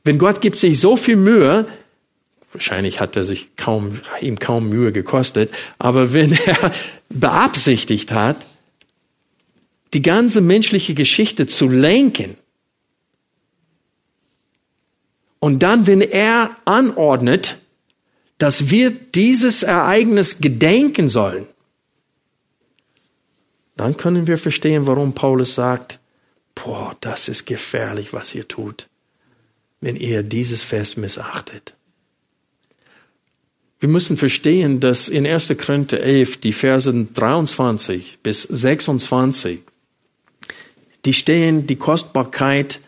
[0.04, 1.66] Wenn Gott gibt sich so viel Mühe,
[2.52, 6.70] wahrscheinlich hat er sich kaum, ihm kaum Mühe gekostet, aber wenn er
[7.08, 8.46] beabsichtigt hat,
[9.94, 12.36] die ganze menschliche Geschichte zu lenken,
[15.44, 17.58] und dann, wenn er anordnet,
[18.38, 21.46] dass wir dieses Ereignis gedenken sollen,
[23.76, 26.00] dann können wir verstehen, warum Paulus sagt,
[26.54, 28.88] boah, das ist gefährlich, was ihr tut,
[29.82, 31.74] wenn ihr dieses Fest missachtet.
[33.80, 35.54] Wir müssen verstehen, dass in 1.
[35.58, 39.60] Korinther 11 die Verse 23 bis 26,
[41.04, 42.80] die stehen die Kostbarkeit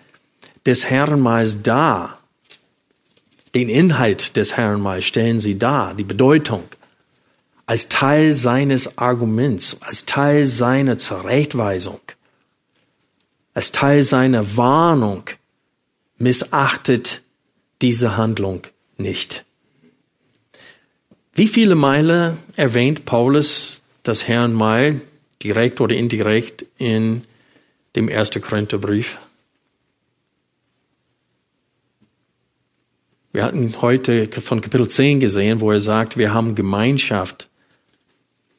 [0.64, 2.18] des Herrn meist da
[3.56, 6.64] den Inhalt des Herrn mal stellen sie dar, die Bedeutung,
[7.64, 12.00] als Teil seines Arguments, als Teil seiner Zurechtweisung,
[13.54, 15.30] als Teil seiner Warnung,
[16.18, 17.22] missachtet
[17.80, 18.66] diese Handlung
[18.98, 19.46] nicht.
[21.34, 25.00] Wie viele Meile erwähnt Paulus das Herrn mal
[25.42, 27.24] direkt oder indirekt in
[27.96, 29.18] dem ersten Korintherbrief?
[33.32, 37.48] Wir hatten heute von Kapitel 10 gesehen, wo er sagt, wir haben Gemeinschaft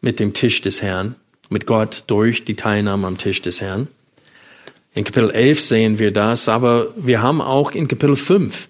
[0.01, 1.15] mit dem Tisch des Herrn.
[1.49, 3.88] mit Gott durch die Teilnahme am Tisch des Herrn.
[4.93, 8.67] In Kapitel 11 sehen wir das, aber wir haben auch in Kapitel 5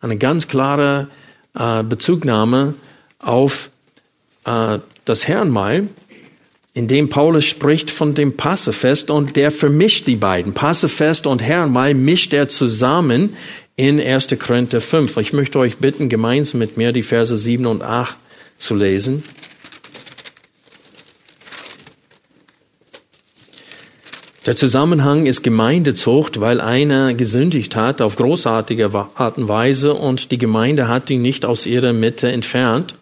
[0.00, 1.08] eine ganz klare
[1.54, 2.74] äh, Bezugnahme
[3.20, 3.70] auf
[4.44, 5.88] äh, das Herrenmahl,
[6.74, 10.54] in dem Paulus spricht von dem Passefest und der vermischt die beiden.
[10.54, 13.36] Passefest und Herrenmahl mischt er zusammen
[13.76, 14.28] in 1.
[14.38, 15.18] Korinther 5.
[15.18, 18.16] Ich möchte euch bitten, gemeinsam mit mir die Verse 7 und 8
[18.56, 19.22] zu lesen.
[24.46, 30.38] Der Zusammenhang ist Gemeindezucht, weil einer gesündigt hat auf großartige Art und Weise und die
[30.38, 32.96] Gemeinde hat ihn nicht aus ihrer Mitte entfernt.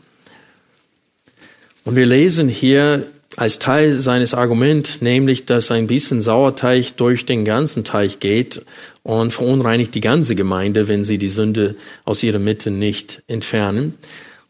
[1.84, 3.06] Und wir lesen hier
[3.36, 8.62] als Teil seines Argument, nämlich, dass ein bisschen Sauerteig durch den ganzen Teich geht
[9.02, 13.94] und verunreinigt die ganze Gemeinde, wenn sie die Sünde aus ihrer Mitte nicht entfernen.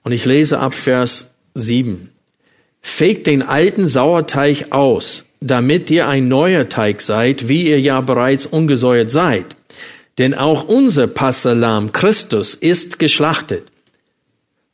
[0.03, 2.11] Und ich lese ab Vers 7.
[2.81, 8.47] Fegt den alten Sauerteig aus damit ihr ein neuer Teig seid, wie ihr ja bereits
[8.47, 9.57] ungesäuert seid.
[10.19, 13.65] Denn auch unser Passalam Christus ist geschlachtet.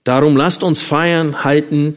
[0.03, 1.97] Darum lasst uns feiern halten,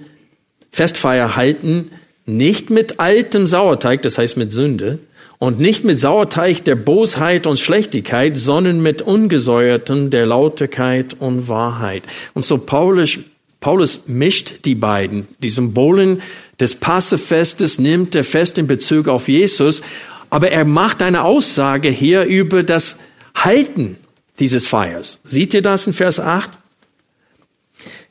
[0.71, 1.91] Festfeier halten,
[2.37, 4.99] nicht mit altem Sauerteig, das heißt mit Sünde,
[5.39, 12.03] und nicht mit Sauerteig der Bosheit und Schlechtigkeit, sondern mit ungesäuerten der Lauterkeit und Wahrheit.
[12.33, 13.19] Und so Paulus,
[13.61, 16.21] Paulus mischt die beiden, die Symbolen
[16.59, 19.81] des Passefestes nimmt er fest in Bezug auf Jesus,
[20.29, 22.99] aber er macht eine Aussage hier über das
[23.33, 23.95] Halten
[24.39, 25.19] dieses Feiers.
[25.23, 26.51] Seht ihr das in Vers 8?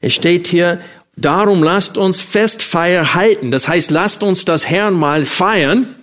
[0.00, 0.80] Es steht hier,
[1.20, 3.50] darum lasst uns Festfeier halten.
[3.50, 5.94] Das heißt, lasst uns das Herrn mal feiern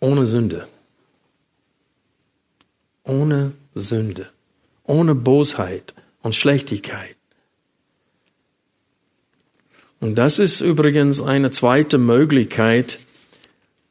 [0.00, 0.66] ohne Sünde.
[3.04, 4.30] Ohne Sünde.
[4.84, 7.16] Ohne Bosheit und Schlechtigkeit.
[10.00, 13.00] Und das ist übrigens eine zweite Möglichkeit,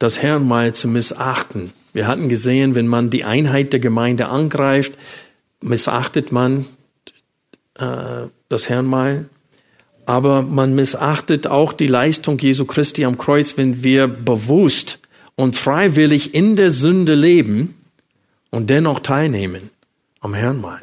[0.00, 1.72] das Herrnmal zu missachten.
[1.92, 4.92] Wir hatten gesehen, wenn man die Einheit der Gemeinde angreift,
[5.60, 6.66] missachtet man
[7.80, 9.26] äh, das Herrnmal.
[10.06, 14.98] Aber man missachtet auch die Leistung Jesu Christi am Kreuz, wenn wir bewusst
[15.36, 17.74] und freiwillig in der Sünde leben
[18.50, 19.70] und dennoch teilnehmen
[20.20, 20.80] am Herrnmal.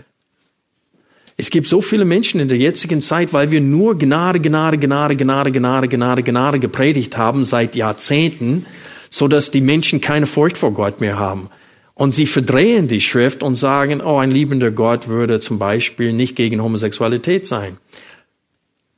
[1.40, 5.16] Es gibt so viele Menschen in der jetzigen Zeit, weil wir nur Gnade, Gnade, Gnade,
[5.16, 8.66] Gnade, Gnade, Gnade, Gnade gepredigt haben seit Jahrzehnten,
[9.12, 11.50] so dass die Menschen keine Furcht vor Gott mehr haben.
[11.98, 16.36] Und sie verdrehen die Schrift und sagen, oh, ein liebender Gott würde zum Beispiel nicht
[16.36, 17.78] gegen Homosexualität sein.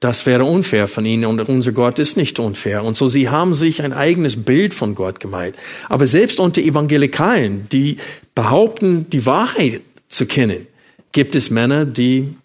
[0.01, 2.83] Das wäre unfair von ihnen und unser Gott ist nicht unfair.
[2.83, 5.55] Und so sie haben sich ein eigenes Bild von Gott gemeint.
[5.87, 7.97] Aber selbst unter Evangelikalen, die
[8.35, 9.79] behaupten, die Wahrheit
[10.09, 10.67] zu kennen,
[11.13, 12.35] gibt es Männer, die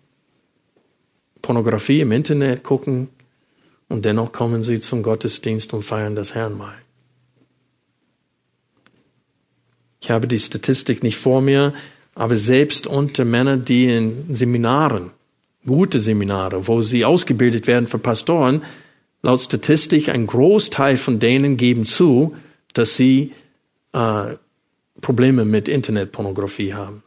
[1.43, 3.09] Pornografie im Internet gucken
[3.89, 6.84] und dennoch kommen sie zum Gottesdienst und feiern das Herrnmal.
[10.05, 11.73] Ich habe die Statistik nicht vor mir,
[12.15, 15.13] aber selbst unter Männern, die in Seminaren,
[15.65, 18.63] gute Seminare, wo sie ausgebildet werden für Pastoren,
[19.23, 22.37] laut Statistik ein Großteil von denen geben zu,
[22.75, 23.33] dass sie
[23.95, 24.35] äh,
[25.01, 27.03] Probleme mit Internetpornografie haben.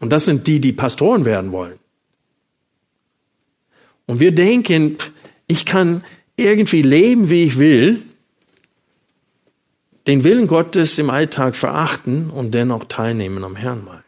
[0.00, 1.78] Und das sind die, die Pastoren werden wollen.
[4.06, 4.96] Und wir denken,
[5.46, 6.02] ich kann
[6.36, 8.02] irgendwie leben, wie ich will,
[10.06, 14.04] den Willen Gottes im Alltag verachten und dennoch teilnehmen am Herrn mal.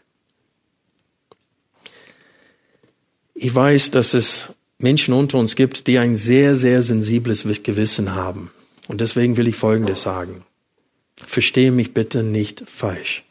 [3.34, 8.50] Ich weiß, dass es Menschen unter uns gibt, die ein sehr, sehr sensibles Gewissen haben.
[8.88, 10.44] Und deswegen will ich Folgendes sagen.
[11.16, 13.24] Verstehe mich bitte nicht falsch.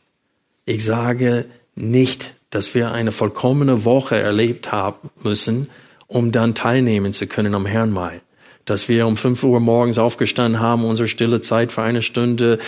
[0.65, 1.45] Ich sage
[1.75, 5.69] nicht, dass wir eine vollkommene Woche erlebt haben müssen,
[6.07, 8.21] um dann teilnehmen zu können am Herrnmal.
[8.67, 12.59] Dass wir um fünf Uhr morgens aufgestanden haben, unsere stille Zeit für eine Stunde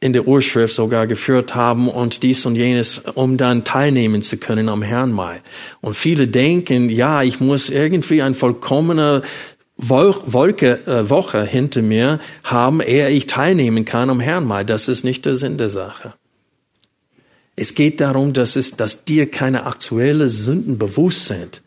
[0.00, 4.68] in der Urschrift sogar geführt haben und dies und jenes, um dann teilnehmen zu können
[4.68, 5.40] am Herrnmal.
[5.80, 9.22] Und viele denken, ja, ich muss irgendwie ein vollkommener
[9.78, 14.66] Wolke, äh, Woche hinter mir haben, ehe ich teilnehmen kann am Herrnmal.
[14.66, 16.12] Das ist nicht der Sinn der Sache.
[17.56, 21.62] Es geht darum, dass, es, dass dir keine aktuelle Sünden bewusst sind,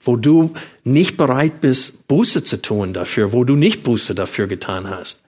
[0.00, 4.88] wo du nicht bereit bist, Buße zu tun dafür, wo du nicht Buße dafür getan
[4.88, 5.22] hast.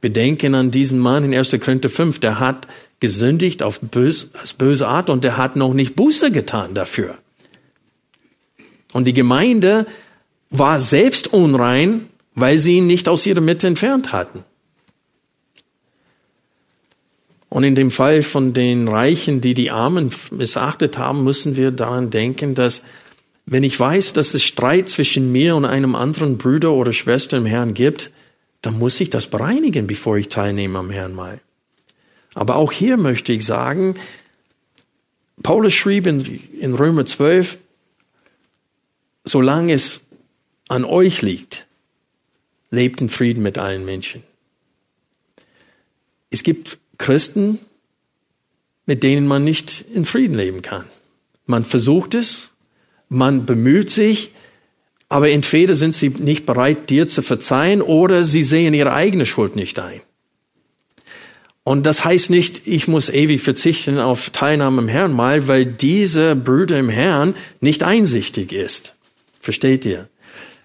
[0.00, 1.56] Wir denken an diesen Mann in 1.
[1.60, 2.68] Korinther 5, der hat
[3.00, 7.18] gesündigt auf böse, als böse Art und der hat noch nicht Buße getan dafür.
[8.92, 9.86] Und die Gemeinde
[10.50, 14.44] war selbst unrein, weil sie ihn nicht aus ihrer Mitte entfernt hatten.
[17.48, 22.10] Und in dem Fall von den Reichen, die die Armen missachtet haben, müssen wir daran
[22.10, 22.82] denken, dass
[23.50, 27.46] Wenn ich weiß, dass es Streit zwischen mir und einem anderen Bruder oder Schwester im
[27.46, 28.10] Herrn gibt,
[28.60, 31.40] dann muss ich das bereinigen, bevor ich teilnehme am Herrn mal.
[32.34, 33.94] Aber auch hier möchte ich sagen,
[35.42, 37.56] Paulus schrieb in, in Römer 12,
[39.24, 40.02] solange es
[40.68, 41.66] an euch liegt,
[42.70, 44.22] lebt in Frieden mit allen Menschen.
[46.28, 47.58] Es gibt Christen,
[48.84, 50.84] mit denen man nicht in Frieden leben kann.
[51.46, 52.50] Man versucht es,
[53.08, 54.32] man bemüht sich,
[55.08, 59.56] aber entweder sind sie nicht bereit, dir zu verzeihen, oder sie sehen ihre eigene Schuld
[59.56, 60.00] nicht ein.
[61.64, 66.34] Und das heißt nicht, ich muss ewig verzichten auf Teilnahme im Herrn mal, weil diese
[66.34, 68.94] Brüder im Herrn nicht einsichtig ist.
[69.40, 70.08] Versteht ihr?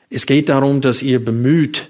[0.10, 1.89] Es geht darum, dass ihr bemüht,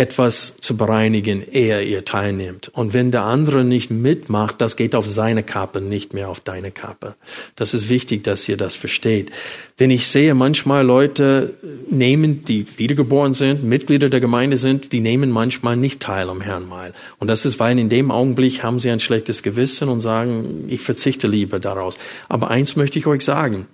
[0.00, 2.70] etwas zu bereinigen, ehe ihr teilnimmt.
[2.70, 6.70] Und wenn der andere nicht mitmacht, das geht auf seine Kappe, nicht mehr auf deine
[6.70, 7.16] Kappe.
[7.54, 9.30] Das ist wichtig, dass ihr das versteht.
[9.78, 11.52] Denn ich sehe manchmal Leute
[11.90, 16.66] nehmen, die wiedergeboren sind, Mitglieder der Gemeinde sind, die nehmen manchmal nicht teil am Herrn
[16.66, 16.94] mal.
[17.18, 20.80] Und das ist, weil in dem Augenblick haben sie ein schlechtes Gewissen und sagen, ich
[20.80, 21.98] verzichte lieber daraus.
[22.30, 23.66] Aber eins möchte ich euch sagen.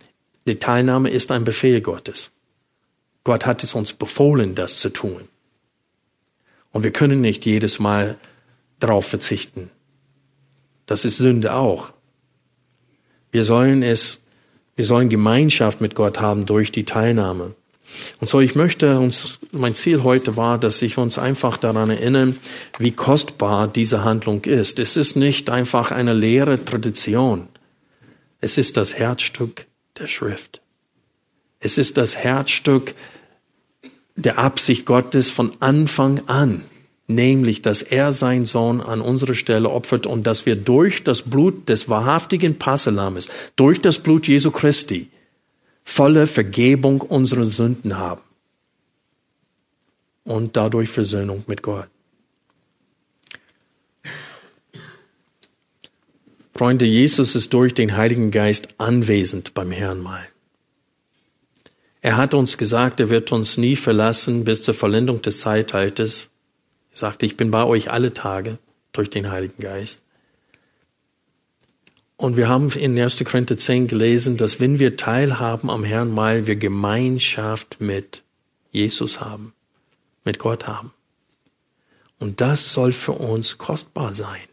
[0.48, 2.32] Die Teilnahme ist ein Befehl Gottes.
[3.22, 5.28] Gott hat es uns befohlen, das zu tun.
[6.76, 8.18] Und wir können nicht jedes Mal
[8.80, 9.70] darauf verzichten.
[10.84, 11.94] Das ist Sünde auch.
[13.30, 14.24] Wir sollen es,
[14.74, 17.54] wir sollen Gemeinschaft mit Gott haben durch die Teilnahme.
[18.20, 22.36] Und so, ich möchte uns, mein Ziel heute war, dass ich uns einfach daran erinnern,
[22.78, 24.78] wie kostbar diese Handlung ist.
[24.78, 27.48] Es ist nicht einfach eine leere Tradition.
[28.42, 29.66] Es ist das Herzstück
[29.98, 30.60] der Schrift.
[31.58, 32.94] Es ist das Herzstück
[34.16, 36.62] der Absicht Gottes von Anfang an,
[37.06, 41.68] nämlich dass er sein Sohn an unsere Stelle opfert und dass wir durch das Blut
[41.68, 45.08] des wahrhaftigen Passelammes, durch das Blut Jesu Christi,
[45.84, 48.22] volle Vergebung unserer Sünden haben
[50.24, 51.88] und dadurch Versöhnung mit Gott.
[56.54, 60.26] Freunde, Jesus ist durch den Heiligen Geist anwesend beim Herrn mal.
[62.06, 66.30] Er hat uns gesagt, er wird uns nie verlassen bis zur Vollendung des Zeitalters.
[66.92, 68.60] Er sagte, ich bin bei euch alle Tage
[68.92, 70.04] durch den Heiligen Geist.
[72.16, 73.24] Und wir haben in 1.
[73.24, 78.22] Korinther 10 gelesen, dass wenn wir teilhaben am Herrn Mal, wir Gemeinschaft mit
[78.70, 79.52] Jesus haben,
[80.24, 80.92] mit Gott haben.
[82.20, 84.46] Und das soll für uns kostbar sein.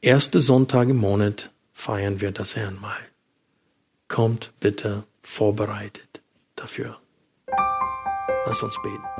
[0.00, 3.00] Erste Sonntag im Monat feiern wir das Herrn Mal.
[4.08, 6.22] Kommt bitte vorbereitet
[6.56, 7.00] dafür.
[8.46, 9.19] Lass uns beten.